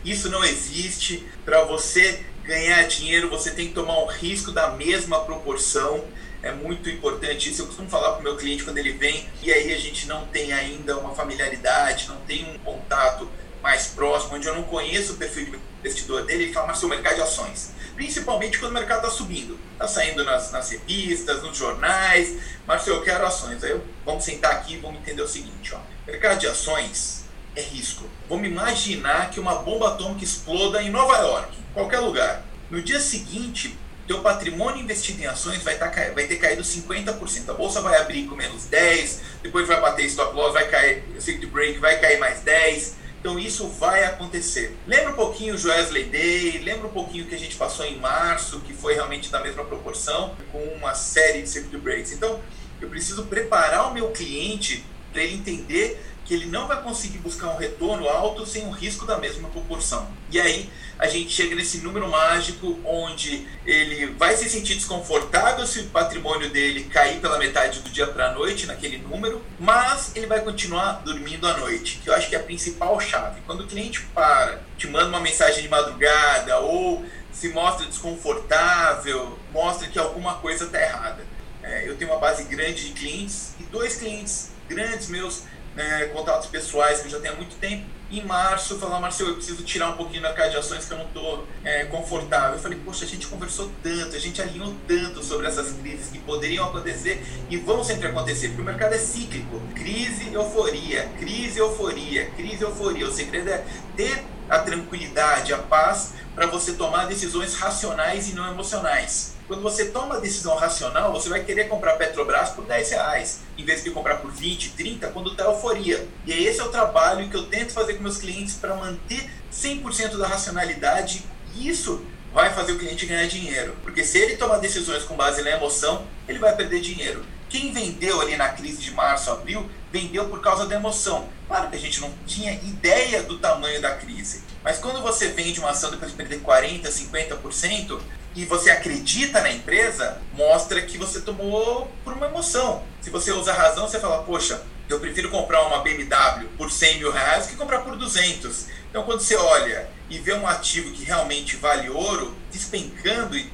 Isso 0.04 0.30
não 0.30 0.44
existe. 0.44 1.28
Para 1.44 1.66
você 1.66 2.26
ganhar 2.46 2.82
dinheiro, 2.88 3.30
você 3.30 3.52
tem 3.52 3.68
que 3.68 3.74
tomar 3.74 4.00
um 4.02 4.08
risco 4.08 4.52
da 4.52 4.72
mesma 4.72 5.20
proporção. 5.26 6.06
É 6.42 6.54
muito 6.54 6.90
importante 6.90 7.50
isso. 7.50 7.62
Eu 7.62 7.68
costumo 7.68 7.90
falar 7.90 8.14
para 8.14 8.22
o 8.22 8.24
meu 8.24 8.38
cliente 8.38 8.64
quando 8.64 8.78
ele 8.78 8.94
vem 8.94 9.28
e 9.42 9.52
aí 9.52 9.74
a 9.74 9.78
gente 9.78 10.08
não 10.08 10.26
tem 10.28 10.54
ainda 10.54 10.98
uma 10.98 11.14
familiaridade, 11.14 12.08
não 12.08 12.18
tem 12.22 12.50
um 12.50 12.58
contato 12.60 13.30
mais 13.62 13.88
próximo, 13.88 14.36
onde 14.36 14.48
eu 14.48 14.56
não 14.56 14.64
conheço 14.64 15.14
o 15.14 15.16
perfil 15.16 15.46
de 15.46 15.60
investidor 15.80 16.26
dele, 16.26 16.44
ele 16.44 16.54
fala, 16.54 16.68
mas 16.68 16.80
seu 16.80 16.90
mercado 16.90 17.16
de 17.16 17.22
ações. 17.22 17.72
Principalmente 17.96 18.60
quando 18.60 18.72
o 18.72 18.74
mercado 18.74 19.06
está 19.06 19.10
subindo. 19.10 19.60
Está 19.74 19.88
saindo 19.88 20.24
nas, 20.24 20.52
nas 20.52 20.70
revistas, 20.70 21.42
nos 21.44 21.58
jornais. 21.58 22.38
Marcelo, 22.68 22.98
eu 22.98 23.04
quero 23.04 23.26
ações. 23.26 23.64
Aí 23.64 23.72
eu, 23.72 23.84
vamos 24.06 24.24
sentar 24.24 24.52
aqui 24.54 24.76
e 24.76 24.78
vamos 24.78 25.00
entender 25.02 25.22
o 25.22 25.28
seguinte. 25.28 25.74
Ó. 25.74 25.80
Mercado 26.06 26.40
de 26.40 26.48
ações 26.48 27.26
é 27.56 27.62
risco. 27.62 28.10
Vamos 28.28 28.48
imaginar 28.48 29.30
que 29.30 29.40
uma 29.40 29.56
bomba 29.56 29.90
atômica 29.90 30.24
exploda 30.24 30.82
em 30.82 30.90
Nova 30.90 31.18
York, 31.18 31.58
em 31.58 31.74
qualquer 31.74 32.00
lugar. 32.00 32.44
No 32.70 32.82
dia 32.82 33.00
seguinte, 33.00 33.78
teu 34.08 34.22
patrimônio 34.22 34.82
investido 34.82 35.22
em 35.22 35.26
ações 35.26 35.64
vai, 35.64 35.78
tá, 35.78 35.88
vai 36.14 36.26
ter 36.26 36.38
caído 36.38 36.62
50%. 36.62 37.50
A 37.50 37.54
bolsa 37.54 37.82
vai 37.82 38.00
abrir 38.02 38.26
com 38.26 38.36
menos 38.36 38.66
10, 38.66 39.22
depois 39.44 39.68
vai 39.68 39.80
bater 39.80 40.06
stop 40.06 40.36
loss, 40.36 40.54
vai 40.54 40.68
cair, 40.68 41.04
circuit 41.20 41.48
break, 41.48 41.80
vai 41.80 42.00
cair 42.00 42.20
mais 42.20 42.42
10. 42.42 43.03
Então 43.24 43.40
isso 43.40 43.70
vai 43.70 44.04
acontecer. 44.04 44.76
Lembra 44.86 45.14
um 45.14 45.16
pouquinho 45.16 45.56
o 45.56 45.58
Joesley 45.58 46.04
Day, 46.04 46.58
lembra 46.58 46.88
um 46.88 46.92
pouquinho 46.92 47.26
que 47.26 47.34
a 47.34 47.40
gente 47.40 47.56
passou 47.56 47.86
em 47.86 47.98
março, 47.98 48.60
que 48.60 48.74
foi 48.74 48.96
realmente 48.96 49.32
da 49.32 49.40
mesma 49.40 49.64
proporção, 49.64 50.36
com 50.52 50.62
uma 50.76 50.94
série 50.94 51.42
de 51.42 51.48
circuit 51.48 51.78
breaks. 51.78 52.12
Então 52.12 52.42
eu 52.82 52.90
preciso 52.90 53.24
preparar 53.28 53.90
o 53.90 53.94
meu 53.94 54.12
cliente 54.12 54.84
para 55.14 55.24
ele 55.24 55.36
entender 55.36 56.04
que 56.26 56.34
ele 56.34 56.46
não 56.46 56.68
vai 56.68 56.82
conseguir 56.82 57.18
buscar 57.18 57.50
um 57.50 57.58
retorno 57.58 58.08
alto 58.08 58.46
sem 58.46 58.66
um 58.66 58.72
risco 58.72 59.06
da 59.06 59.18
mesma 59.18 59.50
proporção. 59.50 60.08
E 60.32 60.40
aí 60.40 60.70
a 60.98 61.08
gente 61.08 61.32
chega 61.32 61.56
nesse 61.56 61.80
número 61.80 62.08
mágico 62.08 62.80
onde 62.86 63.48
ele 63.66 64.08
vai 64.14 64.36
se 64.38 64.50
sentir 64.50 64.76
desconfortável 64.76 65.66
se 65.66 65.80
o 65.80 65.88
patrimônio 65.88 66.50
dele 66.50 66.86
cair 66.86 67.20
pela 67.20 67.38
metade 67.38 67.82
do 67.82 67.90
dia 67.90 68.08
para 68.08 68.30
a 68.30 68.34
noite 68.34 68.66
naquele 68.66 68.98
número, 68.98 69.42
mas 69.60 70.12
ele 70.16 70.28
vai 70.28 70.42
continuar 70.42 71.02
dormindo 71.04 71.48
à 71.48 71.58
noite, 71.58 72.00
que 72.02 72.10
eu 72.10 72.14
acho 72.14 72.30
que 72.30 72.36
é 72.36 72.40
a 72.40 72.44
principal 72.44 73.00
chave. 73.00 73.42
Quando 73.46 73.62
o 73.62 73.68
cliente 73.68 74.02
para, 74.14 74.62
te 74.78 74.88
manda 74.88 75.08
uma 75.08 75.20
mensagem 75.20 75.64
de 75.64 75.70
madrugada 75.70 76.60
ou 76.60 77.06
se 77.32 77.50
mostra 77.50 77.86
desconfortável, 77.88 79.38
mostra 79.52 79.88
que 79.88 80.00
alguma 80.00 80.36
coisa 80.36 80.66
está 80.66 80.80
errada. 80.80 81.26
É, 81.62 81.88
eu 81.88 81.98
tenho 81.98 82.12
uma 82.12 82.20
base 82.20 82.44
grande 82.44 82.88
de 82.88 82.94
clientes 82.94 83.54
e 83.60 83.64
dois 83.64 83.96
clientes 83.96 84.52
grandes 84.68 85.08
meus 85.08 85.44
né, 85.76 86.06
contatos 86.14 86.48
pessoais 86.48 87.00
que 87.00 87.08
eu 87.08 87.12
já 87.12 87.20
tenho 87.20 87.34
há 87.34 87.38
muito 87.38 87.56
tempo. 87.58 87.86
Em 88.12 88.24
março, 88.24 88.78
falar, 88.78 89.00
Marcelo, 89.00 89.32
eu 89.32 89.36
preciso 89.36 89.64
tirar 89.64 89.90
um 89.90 89.98
pouquinho 89.98 90.22
da 90.22 90.32
carta 90.34 90.52
de 90.52 90.58
ações 90.58 90.86
que 90.86 90.94
eu 90.94 91.00
não 91.00 91.06
estou 91.06 91.48
é, 91.64 91.86
confortável. 91.86 92.54
Eu 92.54 92.60
falei, 92.60 92.80
poxa, 92.86 93.06
a 93.06 93.08
gente 93.08 93.26
conversou 93.26 93.72
tanto, 93.82 94.16
a 94.16 94.20
gente 94.20 94.40
alinhou 94.40 94.76
tanto 94.88 95.24
sobre 95.24 95.48
essas 95.48 95.72
crises 95.72 96.12
que 96.12 96.20
poderiam 96.20 96.68
acontecer 96.68 97.26
e 97.50 97.58
vão 97.58 97.84
sempre 97.84 98.08
acontecer, 98.08 98.50
porque 98.50 98.62
o 98.62 98.66
mercado 98.66 98.94
é 98.94 99.00
cíclico. 99.00 99.60
Crise, 99.74 100.32
euforia, 100.32 101.10
crise, 101.18 101.58
euforia, 101.58 102.30
crise, 102.32 102.62
euforia. 102.62 103.08
O 103.08 103.12
segredo 103.12 103.50
é 103.50 103.66
ter 103.98 104.24
a 104.48 104.60
tranquilidade, 104.60 105.52
a 105.52 105.58
paz 105.58 106.14
para 106.36 106.46
você 106.46 106.74
tomar 106.74 107.08
decisões 107.08 107.56
racionais 107.56 108.30
e 108.30 108.34
não 108.34 108.48
emocionais. 108.52 109.33
Quando 109.54 109.62
você 109.62 109.86
toma 109.86 110.16
a 110.16 110.20
decisão 110.20 110.56
racional, 110.56 111.12
você 111.12 111.30
vai 111.30 111.44
querer 111.44 111.66
comprar 111.66 111.94
Petrobras 111.94 112.50
por 112.50 112.66
10 112.66 112.89
reais, 112.89 113.42
em 113.56 113.63
vez 113.63 113.84
de 113.84 113.92
comprar 113.92 114.16
por 114.16 114.32
20, 114.32 114.72
30, 114.72 115.10
quando 115.10 115.30
está 115.30 115.44
euforia. 115.44 116.08
E 116.26 116.32
esse 116.32 116.60
é 116.60 116.63
o 116.63 116.70
trabalho 116.70 117.30
que 117.30 117.38
eu 117.38 117.46
tento 117.46 117.72
fazer 117.72 117.94
com 117.94 118.02
meus 118.02 118.18
clientes 118.18 118.56
para 118.56 118.74
manter 118.74 119.30
100% 119.54 120.18
da 120.18 120.28
racionalidade. 120.28 121.24
E 121.56 121.70
isso 121.70 122.04
vai 122.34 122.52
fazer 122.52 122.72
o 122.72 122.80
cliente 122.80 123.06
ganhar 123.06 123.28
dinheiro. 123.28 123.76
Porque 123.84 124.04
se 124.04 124.18
ele 124.18 124.38
tomar 124.38 124.58
decisões 124.58 125.04
com 125.04 125.16
base 125.16 125.44
na 125.44 125.52
emoção, 125.52 126.04
ele 126.28 126.39
vai 126.39 126.56
perder 126.56 126.82
dinheiro. 126.82 127.24
Quem 127.48 127.72
vendeu 127.72 128.22
ali 128.22 128.36
na 128.36 128.50
crise 128.50 128.82
de 128.82 128.89
março, 128.89 129.30
abril, 129.30 129.70
vendeu 129.92 130.26
por 130.30 130.42
causa 130.42 130.66
da 130.66 130.74
emoção. 130.74 131.30
Claro 131.48 131.70
que 131.70 131.76
a 131.76 131.80
gente 131.80 132.02
não 132.02 132.12
tinha 132.26 132.54
ideia 132.54 133.22
do 133.22 133.38
tamanho 133.38 133.80
da 133.80 133.92
crise. 133.92 134.42
Mas 134.63 134.80
quando 134.80 135.04
você 135.04 135.28
vende 135.28 135.60
uma 135.60 135.70
ação 135.70 135.92
depois 135.92 136.10
de 136.10 136.18
perder 136.18 136.42
40%, 136.42 136.88
50%, 136.88 138.02
e 138.36 138.46
você 138.46 138.72
acredita 138.72 139.41
na 139.41 139.52
empresa, 139.52 140.22
mostra 140.34 140.82
que 140.82 140.98
você 140.98 141.22
tomou 141.22 141.91
por 142.04 142.13
uma 142.13 142.28
emoção. 142.28 142.84
Se 143.02 143.10
você 143.10 143.32
usa 143.32 143.54
razão, 143.54 143.88
você 143.88 144.00
fala, 144.00 144.24
poxa, 144.24 144.62
eu 144.89 145.00
prefiro 145.00 145.30
comprar 145.30 145.65
uma 145.67 145.80
BMW 145.80 146.48
por 146.58 146.72
100 146.72 147.00
mil 147.00 147.12
reais 147.12 147.48
que 147.48 147.56
comprar 147.56 147.80
por 147.80 147.96
200. 147.96 148.67
Então, 148.89 149.04
quando 149.04 149.22
você 149.22 149.36
olha 149.36 149.89
e 150.10 150.19
vê 150.19 150.34
um 150.34 150.48
ativo 150.48 150.91
que 150.91 151.04
realmente 151.04 151.56
vale 151.56 151.89
ouro, 151.89 152.36
despencando 152.52 153.38
e 153.38 153.50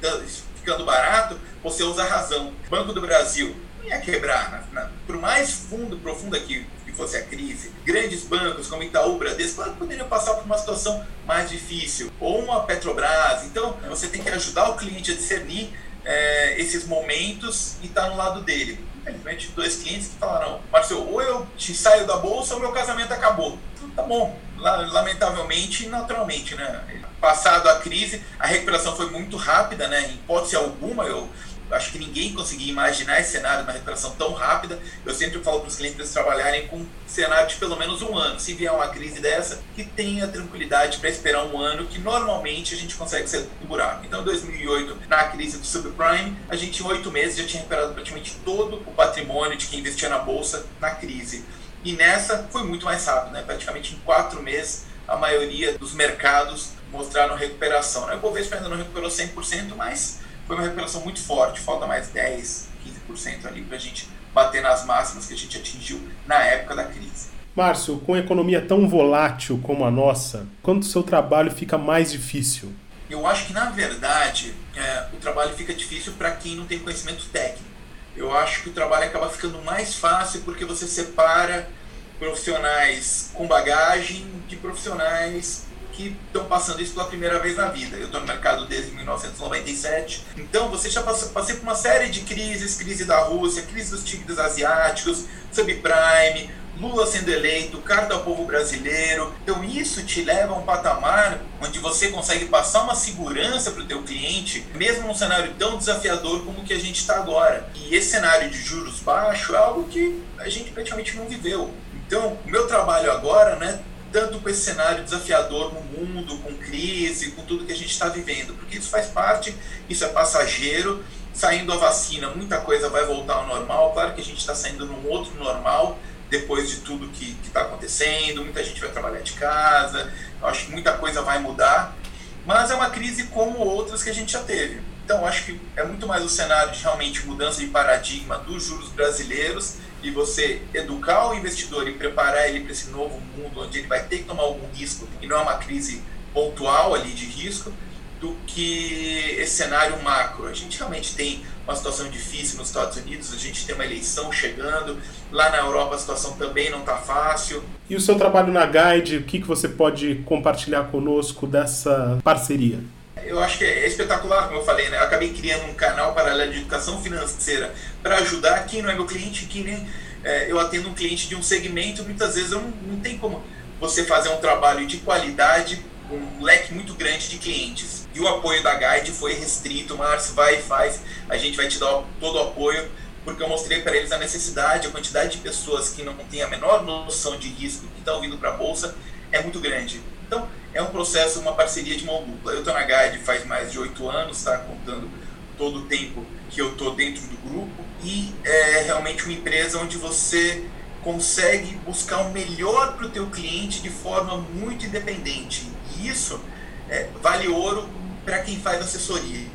ficando 0.56 0.84
barato, 0.84 1.38
você 1.62 1.82
usa 1.82 2.04
razão. 2.04 2.52
Banco 2.68 2.92
do 2.92 3.00
Brasil 3.00 3.56
não 3.78 3.86
ia 3.86 4.00
quebrar. 4.00 4.50
Na, 4.72 4.82
na, 4.82 4.90
por 5.06 5.16
mais 5.16 5.52
fundo, 5.52 5.98
profunda 5.98 6.38
que 6.38 6.66
fosse 7.00 7.16
a 7.16 7.22
crise, 7.22 7.72
grandes 7.82 8.24
bancos 8.24 8.68
como 8.68 8.82
Itaú, 8.82 9.16
Bradesco, 9.16 9.56
claro, 9.56 9.72
poderiam 9.72 10.06
passar 10.06 10.34
por 10.34 10.44
uma 10.44 10.58
situação 10.58 11.02
mais 11.26 11.48
difícil, 11.48 12.12
ou 12.20 12.40
uma 12.40 12.64
Petrobras. 12.64 13.44
Então, 13.44 13.74
você 13.88 14.06
tem 14.06 14.22
que 14.22 14.28
ajudar 14.28 14.68
o 14.68 14.76
cliente 14.76 15.10
a 15.10 15.14
discernir 15.14 15.70
é, 16.04 16.60
esses 16.60 16.86
momentos 16.86 17.76
e 17.82 17.86
estar 17.86 18.02
tá 18.02 18.10
no 18.10 18.16
lado 18.16 18.42
dele. 18.42 18.78
Infelizmente, 19.00 19.48
dois 19.56 19.76
clientes 19.76 20.08
que 20.08 20.18
falaram: 20.18 20.60
Marcelo, 20.70 21.10
ou 21.10 21.22
eu 21.22 21.46
te 21.56 21.74
saio 21.74 22.06
da 22.06 22.18
bolsa 22.18 22.52
ou 22.54 22.60
meu 22.60 22.72
casamento 22.72 23.12
acabou. 23.12 23.58
Então, 23.74 23.90
tá 23.90 24.02
bom, 24.02 24.38
lamentavelmente 24.58 25.86
e 25.86 25.88
naturalmente, 25.88 26.54
né? 26.54 26.84
Passado 27.18 27.66
a 27.68 27.80
crise, 27.80 28.22
a 28.38 28.46
recuperação 28.46 28.94
foi 28.94 29.08
muito 29.10 29.38
rápida, 29.38 29.88
né? 29.88 30.10
Em 30.10 30.14
hipótese 30.16 30.54
alguma, 30.54 31.04
eu 31.04 31.28
acho 31.70 31.92
que 31.92 31.98
ninguém 31.98 32.32
conseguia 32.34 32.70
imaginar 32.70 33.20
esse 33.20 33.32
cenário 33.32 33.64
uma 33.64 33.72
recuperação 33.72 34.10
tão 34.12 34.32
rápida. 34.32 34.78
Eu 35.04 35.14
sempre 35.14 35.40
falo 35.40 35.60
para 35.60 35.68
os 35.68 35.76
clientes 35.76 35.98
eles 35.98 36.12
trabalharem 36.12 36.66
com 36.68 36.76
um 36.76 36.86
cenário 37.06 37.48
de 37.48 37.56
pelo 37.56 37.76
menos 37.76 38.02
um 38.02 38.16
ano. 38.16 38.38
Se 38.38 38.54
vier 38.54 38.72
uma 38.72 38.88
crise 38.88 39.20
dessa, 39.20 39.60
que 39.74 39.84
tenha 39.84 40.26
tranquilidade 40.28 40.98
para 40.98 41.08
esperar 41.08 41.44
um 41.44 41.58
ano, 41.58 41.86
que 41.86 41.98
normalmente 41.98 42.74
a 42.74 42.78
gente 42.78 42.94
consegue 42.94 43.28
sair 43.28 43.48
do 43.60 43.66
buraco. 43.66 44.04
Então, 44.04 44.22
em 44.22 44.24
2008, 44.24 44.98
na 45.08 45.24
crise 45.24 45.58
do 45.58 45.66
subprime, 45.66 46.36
a 46.48 46.56
gente 46.56 46.82
em 46.82 46.86
oito 46.86 47.10
meses 47.10 47.36
já 47.36 47.44
tinha 47.44 47.60
recuperado 47.60 47.94
praticamente 47.94 48.36
todo 48.44 48.76
o 48.86 48.92
patrimônio 48.92 49.56
de 49.56 49.66
quem 49.66 49.80
investia 49.80 50.08
na 50.08 50.18
bolsa 50.18 50.66
na 50.80 50.90
crise. 50.90 51.44
E 51.84 51.92
nessa 51.92 52.46
foi 52.50 52.62
muito 52.62 52.84
mais 52.84 53.06
rápido, 53.06 53.32
né? 53.32 53.42
praticamente 53.42 53.94
em 53.94 53.98
quatro 54.00 54.42
meses 54.42 54.90
a 55.10 55.16
maioria 55.16 55.76
dos 55.76 55.92
mercados 55.92 56.70
mostraram 56.92 57.34
recuperação. 57.34 58.06
Né? 58.06 58.14
O 58.14 58.18
Bovespa 58.18 58.56
ainda 58.56 58.68
não 58.68 58.76
recuperou 58.76 59.10
100%, 59.10 59.74
mas 59.76 60.20
foi 60.50 60.56
uma 60.56 60.64
recuperação 60.64 61.02
muito 61.02 61.20
forte, 61.20 61.60
falta 61.60 61.86
mais 61.86 62.08
10, 62.08 62.68
15% 63.08 63.46
ali 63.46 63.62
para 63.62 63.76
a 63.76 63.80
gente 63.80 64.08
bater 64.34 64.60
nas 64.60 64.84
máximas 64.84 65.26
que 65.26 65.34
a 65.34 65.36
gente 65.36 65.56
atingiu 65.56 66.00
na 66.26 66.42
época 66.42 66.74
da 66.74 66.84
crise. 66.86 67.28
Márcio, 67.54 67.98
com 68.00 68.16
economia 68.16 68.60
tão 68.60 68.88
volátil 68.88 69.60
como 69.62 69.84
a 69.84 69.92
nossa, 69.92 70.48
quando 70.60 70.82
o 70.82 70.84
seu 70.84 71.04
trabalho 71.04 71.52
fica 71.52 71.78
mais 71.78 72.10
difícil? 72.10 72.72
Eu 73.08 73.28
acho 73.28 73.46
que, 73.46 73.52
na 73.52 73.70
verdade, 73.70 74.52
é, 74.74 75.06
o 75.12 75.18
trabalho 75.18 75.54
fica 75.54 75.72
difícil 75.72 76.14
para 76.14 76.32
quem 76.32 76.56
não 76.56 76.66
tem 76.66 76.80
conhecimento 76.80 77.26
técnico. 77.26 77.70
Eu 78.16 78.36
acho 78.36 78.64
que 78.64 78.70
o 78.70 78.72
trabalho 78.72 79.04
acaba 79.04 79.30
ficando 79.30 79.62
mais 79.62 79.94
fácil 79.94 80.40
porque 80.40 80.64
você 80.64 80.88
separa 80.88 81.70
profissionais 82.18 83.30
com 83.34 83.46
bagagem 83.46 84.26
de 84.48 84.56
profissionais 84.56 85.66
que 86.00 86.16
estão 86.26 86.44
passando 86.46 86.80
isso 86.80 86.94
pela 86.94 87.06
primeira 87.06 87.38
vez 87.38 87.56
na 87.56 87.68
vida. 87.68 87.96
Eu 87.96 88.06
estou 88.06 88.20
no 88.20 88.26
mercado 88.26 88.66
desde 88.66 88.92
1997, 88.92 90.24
então 90.38 90.68
você 90.68 90.88
já 90.88 91.02
passou, 91.02 91.28
passei 91.28 91.56
por 91.56 91.62
uma 91.62 91.74
série 91.74 92.08
de 92.08 92.20
crises, 92.20 92.76
crise 92.76 93.04
da 93.04 93.18
Rússia, 93.20 93.62
crise 93.62 93.90
dos 93.90 94.02
tigres 94.02 94.38
asiáticos, 94.38 95.26
subprime, 95.52 96.50
Lula 96.78 97.06
sendo 97.06 97.28
eleito, 97.28 97.76
carta 97.82 98.14
ao 98.14 98.22
povo 98.22 98.46
brasileiro. 98.46 99.34
Então 99.42 99.62
isso 99.62 100.02
te 100.04 100.22
leva 100.22 100.54
a 100.54 100.56
um 100.56 100.62
patamar 100.62 101.38
onde 101.60 101.78
você 101.78 102.08
consegue 102.08 102.46
passar 102.46 102.84
uma 102.84 102.94
segurança 102.94 103.70
para 103.72 103.82
o 103.82 103.86
teu 103.86 104.02
cliente, 104.02 104.66
mesmo 104.74 105.06
num 105.06 105.14
cenário 105.14 105.52
tão 105.58 105.76
desafiador 105.76 106.42
como 106.42 106.60
o 106.60 106.64
que 106.64 106.72
a 106.72 106.78
gente 106.78 106.98
está 106.98 107.16
agora. 107.16 107.68
E 107.74 107.94
esse 107.94 108.12
cenário 108.12 108.48
de 108.48 108.56
juros 108.56 109.00
baixos 109.00 109.54
é 109.54 109.58
algo 109.58 109.84
que 109.88 110.22
a 110.38 110.48
gente 110.48 110.70
praticamente 110.70 111.14
não 111.16 111.26
viveu. 111.26 111.70
Então, 112.06 112.38
o 112.44 112.50
meu 112.50 112.66
trabalho 112.66 113.12
agora, 113.12 113.56
né, 113.56 113.78
tanto 114.12 114.40
com 114.40 114.48
esse 114.48 114.62
cenário 114.62 115.04
desafiador 115.04 115.72
no 115.72 115.80
mundo, 115.80 116.36
com 116.38 116.54
crise, 116.54 117.32
com 117.32 117.42
tudo 117.42 117.64
que 117.64 117.72
a 117.72 117.76
gente 117.76 117.90
está 117.90 118.08
vivendo, 118.08 118.54
porque 118.54 118.78
isso 118.78 118.88
faz 118.88 119.06
parte, 119.06 119.54
isso 119.88 120.04
é 120.04 120.08
passageiro. 120.08 121.04
Saindo 121.32 121.72
a 121.72 121.76
vacina, 121.76 122.28
muita 122.30 122.60
coisa 122.60 122.88
vai 122.88 123.06
voltar 123.06 123.34
ao 123.34 123.46
normal. 123.46 123.92
Claro 123.92 124.14
que 124.14 124.20
a 124.20 124.24
gente 124.24 124.38
está 124.38 124.54
saindo 124.54 124.84
num 124.84 125.08
outro 125.08 125.32
normal 125.36 125.98
depois 126.28 126.68
de 126.68 126.78
tudo 126.78 127.08
que 127.08 127.36
está 127.44 127.62
acontecendo. 127.62 128.42
Muita 128.42 128.62
gente 128.64 128.80
vai 128.80 128.90
trabalhar 128.90 129.20
de 129.20 129.32
casa. 129.34 130.12
Eu 130.40 130.48
acho 130.48 130.66
que 130.66 130.72
muita 130.72 130.92
coisa 130.94 131.22
vai 131.22 131.38
mudar, 131.38 131.96
mas 132.44 132.70
é 132.70 132.74
uma 132.74 132.90
crise 132.90 133.24
como 133.28 133.58
outras 133.58 134.02
que 134.02 134.10
a 134.10 134.14
gente 134.14 134.32
já 134.32 134.42
teve. 134.42 134.80
Então, 135.04 135.26
acho 135.26 135.44
que 135.44 135.60
é 135.76 135.84
muito 135.84 136.06
mais 136.06 136.24
o 136.24 136.28
cenário 136.28 136.72
de 136.72 136.80
realmente 136.82 137.26
mudança 137.26 137.60
de 137.60 137.66
paradigma 137.66 138.38
dos 138.38 138.64
juros 138.64 138.90
brasileiros 138.90 139.76
e 140.02 140.10
você 140.10 140.62
educar 140.72 141.30
o 141.30 141.34
investidor 141.34 141.88
e 141.88 141.92
preparar 141.92 142.48
ele 142.48 142.60
para 142.60 142.72
esse 142.72 142.90
novo 142.90 143.20
mundo 143.36 143.60
onde 143.60 143.78
ele 143.78 143.88
vai 143.88 144.02
ter 144.04 144.18
que 144.18 144.24
tomar 144.24 144.42
algum 144.42 144.66
risco 144.72 145.06
e 145.20 145.26
não 145.26 145.36
é 145.36 145.40
uma 145.40 145.58
crise 145.58 146.02
pontual 146.32 146.94
ali 146.94 147.10
de 147.10 147.26
risco 147.26 147.72
do 148.20 148.36
que 148.46 149.34
esse 149.38 149.56
cenário 149.56 150.00
macro. 150.02 150.46
A 150.46 150.52
gente 150.52 150.78
realmente 150.78 151.14
tem 151.14 151.42
uma 151.64 151.74
situação 151.74 152.08
difícil 152.10 152.58
nos 152.58 152.68
Estados 152.68 152.96
Unidos, 152.98 153.32
a 153.32 153.38
gente 153.38 153.64
tem 153.64 153.74
uma 153.74 153.84
eleição 153.84 154.30
chegando, 154.30 154.98
lá 155.32 155.50
na 155.50 155.58
Europa 155.58 155.94
a 155.94 155.98
situação 155.98 156.32
também 156.32 156.70
não 156.70 156.80
está 156.80 156.96
fácil. 156.96 157.62
E 157.88 157.96
o 157.96 158.00
seu 158.00 158.16
trabalho 158.16 158.52
na 158.52 158.66
Guide, 158.66 159.16
o 159.16 159.22
que, 159.22 159.40
que 159.40 159.46
você 159.46 159.68
pode 159.68 160.16
compartilhar 160.26 160.84
conosco 160.84 161.46
dessa 161.46 162.18
parceria? 162.22 162.80
Eu 163.24 163.40
acho 163.40 163.58
que 163.58 163.64
é 163.64 163.86
espetacular, 163.86 164.48
como 164.48 164.60
eu 164.60 164.64
falei, 164.64 164.88
né? 164.88 164.98
Eu 164.98 165.02
acabei 165.02 165.32
criando 165.32 165.70
um 165.70 165.74
canal 165.74 166.14
paralelo 166.14 166.52
de 166.52 166.58
educação 166.58 167.02
financeira 167.02 167.72
para 168.02 168.16
ajudar 168.18 168.66
quem 168.66 168.82
não 168.82 168.90
é 168.90 168.94
meu 168.94 169.06
cliente, 169.06 169.46
quem 169.46 169.64
nem 169.64 169.88
é, 170.24 170.50
eu 170.50 170.58
atendo 170.58 170.88
um 170.88 170.94
cliente 170.94 171.28
de 171.28 171.34
um 171.34 171.42
segmento, 171.42 172.02
muitas 172.04 172.34
vezes 172.34 172.52
eu 172.52 172.60
não, 172.60 172.70
não 172.70 173.00
tem 173.00 173.18
como 173.18 173.42
você 173.78 174.04
fazer 174.04 174.28
um 174.28 174.36
trabalho 174.36 174.86
de 174.86 174.98
qualidade 174.98 175.82
com 176.08 176.16
um 176.16 176.42
leque 176.42 176.74
muito 176.74 176.94
grande 176.94 177.28
de 177.28 177.38
clientes. 177.38 178.06
E 178.14 178.20
o 178.20 178.28
apoio 178.28 178.62
da 178.62 178.74
Guide 178.74 179.12
foi 179.12 179.34
restrito, 179.34 179.96
Márcio, 179.96 180.34
vai 180.34 180.56
e 180.56 180.62
faz, 180.62 181.00
a 181.28 181.36
gente 181.36 181.56
vai 181.56 181.68
te 181.68 181.78
dar 181.78 182.02
todo 182.18 182.36
o 182.36 182.42
apoio, 182.42 182.90
porque 183.24 183.42
eu 183.42 183.48
mostrei 183.48 183.80
para 183.80 183.96
eles 183.96 184.12
a 184.12 184.18
necessidade, 184.18 184.88
a 184.88 184.90
quantidade 184.90 185.32
de 185.32 185.38
pessoas 185.38 185.90
que 185.90 186.02
não 186.02 186.14
têm 186.14 186.42
a 186.42 186.48
menor 186.48 186.82
noção 186.82 187.38
de 187.38 187.48
risco 187.48 187.86
que 187.94 188.00
estão 188.00 188.20
vindo 188.20 188.36
para 188.36 188.50
a 188.50 188.52
Bolsa 188.52 188.94
é 189.30 189.40
muito 189.40 189.60
grande. 189.60 190.00
Então, 190.26 190.48
é 190.72 190.82
um 190.82 190.86
processo, 190.86 191.40
uma 191.40 191.52
parceria 191.52 191.96
de 191.96 192.04
mão 192.04 192.24
dupla. 192.24 192.52
Eu 192.52 192.60
estou 192.60 192.72
na 192.72 192.82
Guide 192.82 193.22
faz 193.24 193.44
mais 193.44 193.72
de 193.72 193.78
oito 193.78 194.08
anos, 194.08 194.42
tá? 194.42 194.58
contando 194.58 195.10
todo 195.58 195.80
o 195.80 195.82
tempo 195.82 196.24
que 196.48 196.60
eu 196.60 196.72
estou 196.72 196.94
dentro 196.94 197.22
do 197.22 197.36
grupo, 197.48 197.84
e 198.02 198.34
é 198.44 198.82
realmente 198.86 199.24
uma 199.24 199.32
empresa 199.32 199.78
onde 199.78 199.98
você 199.98 200.64
consegue 201.02 201.74
buscar 201.84 202.18
o 202.18 202.30
melhor 202.30 202.96
para 202.96 203.06
o 203.06 203.10
teu 203.10 203.26
cliente 203.28 203.80
de 203.80 203.90
forma 203.90 204.36
muito 204.38 204.86
independente. 204.86 205.70
E 205.96 206.08
isso 206.08 206.40
é, 206.88 207.08
vale 207.22 207.48
ouro 207.48 207.88
para 208.24 208.40
quem 208.40 208.58
faz 208.58 208.80
assessoria. 208.80 209.46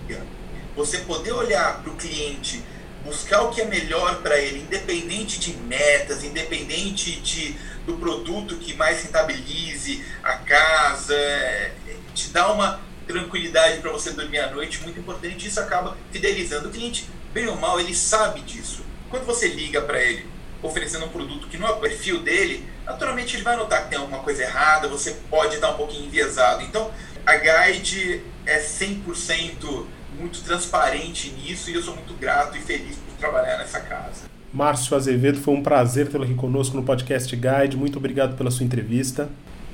Você 0.76 1.00
poder 1.00 1.32
olhar 1.32 1.82
para 1.82 1.92
o 1.92 1.96
cliente, 1.96 2.64
buscar 3.04 3.42
o 3.42 3.52
que 3.52 3.62
é 3.62 3.66
melhor 3.66 4.22
para 4.22 4.38
ele, 4.40 4.62
independente 4.62 5.40
de 5.40 5.56
metas, 5.56 6.24
independente 6.24 7.20
de, 7.22 7.56
do 7.86 7.98
produto 7.98 8.58
que 8.58 8.74
mais 8.74 9.04
rentabilize 9.04 10.04
a 10.24 10.38
casa, 10.38 11.16
é, 11.16 11.72
te 12.14 12.30
dá 12.30 12.52
uma 12.52 12.80
tranquilidade 13.08 13.80
para 13.80 13.92
você 13.92 14.12
dormir 14.12 14.40
à 14.40 14.52
noite, 14.52 14.82
muito 14.82 15.00
importante. 15.00 15.48
Isso 15.48 15.60
acaba 15.60 15.98
fidelizando 16.12 16.70
o 16.70 16.72
cliente. 16.72 17.10
Bem 17.34 17.48
ou 17.48 17.56
mal, 17.56 17.80
ele 17.80 17.94
sabe 17.94 18.42
disso. 18.42 18.84
Quando 19.10 19.26
você 19.26 19.48
liga 19.48 19.82
para 19.82 20.02
ele 20.02 20.28
oferecendo 20.64 21.06
um 21.06 21.10
produto 21.10 21.48
que 21.48 21.58
não 21.58 21.68
é 21.68 21.72
o 21.72 21.80
perfil 21.80 22.22
dele, 22.22 22.68
naturalmente 22.86 23.36
ele 23.36 23.44
vai 23.44 23.56
notar 23.56 23.84
que 23.84 23.90
tem 23.90 24.00
alguma 24.00 24.20
coisa 24.20 24.44
errada, 24.44 24.88
você 24.88 25.12
pode 25.30 25.56
estar 25.56 25.70
um 25.70 25.78
pouquinho 25.78 26.08
enviesado. 26.08 26.64
Então, 26.64 26.92
a 27.26 27.36
Guide 27.36 28.24
é 28.46 28.60
100% 28.60 29.86
muito 30.18 30.42
transparente 30.44 31.30
nisso 31.32 31.70
e 31.70 31.76
eu 31.76 31.84
sou 31.84 31.96
muito 31.96 32.14
grato 32.14 32.58
e 32.58 32.62
feliz 32.62 32.96
por 32.96 33.18
trabalhar 33.18 33.58
nessa 33.58 33.80
casa. 33.82 34.35
Márcio 34.56 34.96
Azevedo, 34.96 35.38
foi 35.42 35.54
um 35.54 35.62
prazer 35.62 36.08
tê-lo 36.08 36.24
aqui 36.24 36.34
conosco 36.34 36.78
no 36.78 36.84
podcast 36.84 37.36
Guide. 37.36 37.76
Muito 37.76 37.98
obrigado 37.98 38.38
pela 38.38 38.50
sua 38.50 38.66
entrevista. 38.66 39.28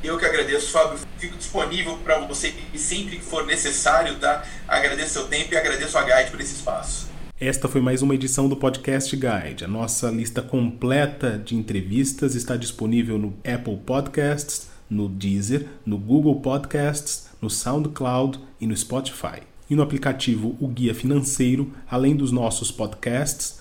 Eu 0.04 0.18
que 0.18 0.26
agradeço, 0.26 0.72
Fábio. 0.72 0.98
Fico 1.20 1.38
disponível 1.38 2.00
para 2.00 2.18
você 2.22 2.52
sempre 2.76 3.18
que 3.18 3.24
for 3.24 3.46
necessário, 3.46 4.16
tá? 4.16 4.44
Agradeço 4.68 5.14
seu 5.14 5.28
tempo 5.28 5.54
e 5.54 5.58
agradeço 5.58 5.96
a 6.00 6.02
Guide 6.02 6.32
por 6.32 6.42
esse 6.42 6.56
espaço. 6.56 7.08
Esta 7.40 7.68
foi 7.68 7.80
mais 7.80 8.02
uma 8.02 8.16
edição 8.16 8.50
do 8.50 8.58
Podcast 8.58 9.16
Guide. 9.16 9.66
A 9.66 9.68
nossa 9.68 10.10
lista 10.10 10.42
completa 10.42 11.38
de 11.38 11.56
entrevistas 11.56 12.34
está 12.34 12.58
disponível 12.58 13.20
no 13.20 13.38
Apple 13.46 13.78
Podcasts, 13.86 14.68
no 14.90 15.08
Deezer, 15.08 15.68
no 15.86 16.00
Google 16.00 16.42
Podcasts, 16.42 17.30
no 17.40 17.52
SoundCloud 17.52 18.40
e 18.60 18.66
no 18.66 18.76
Spotify. 18.76 19.44
E 19.70 19.76
no 19.76 19.84
aplicativo 19.84 20.58
O 20.60 20.68
Guia 20.68 20.96
Financeiro, 20.96 21.72
além 21.88 22.16
dos 22.16 22.32
nossos 22.32 22.72
podcasts, 22.72 23.61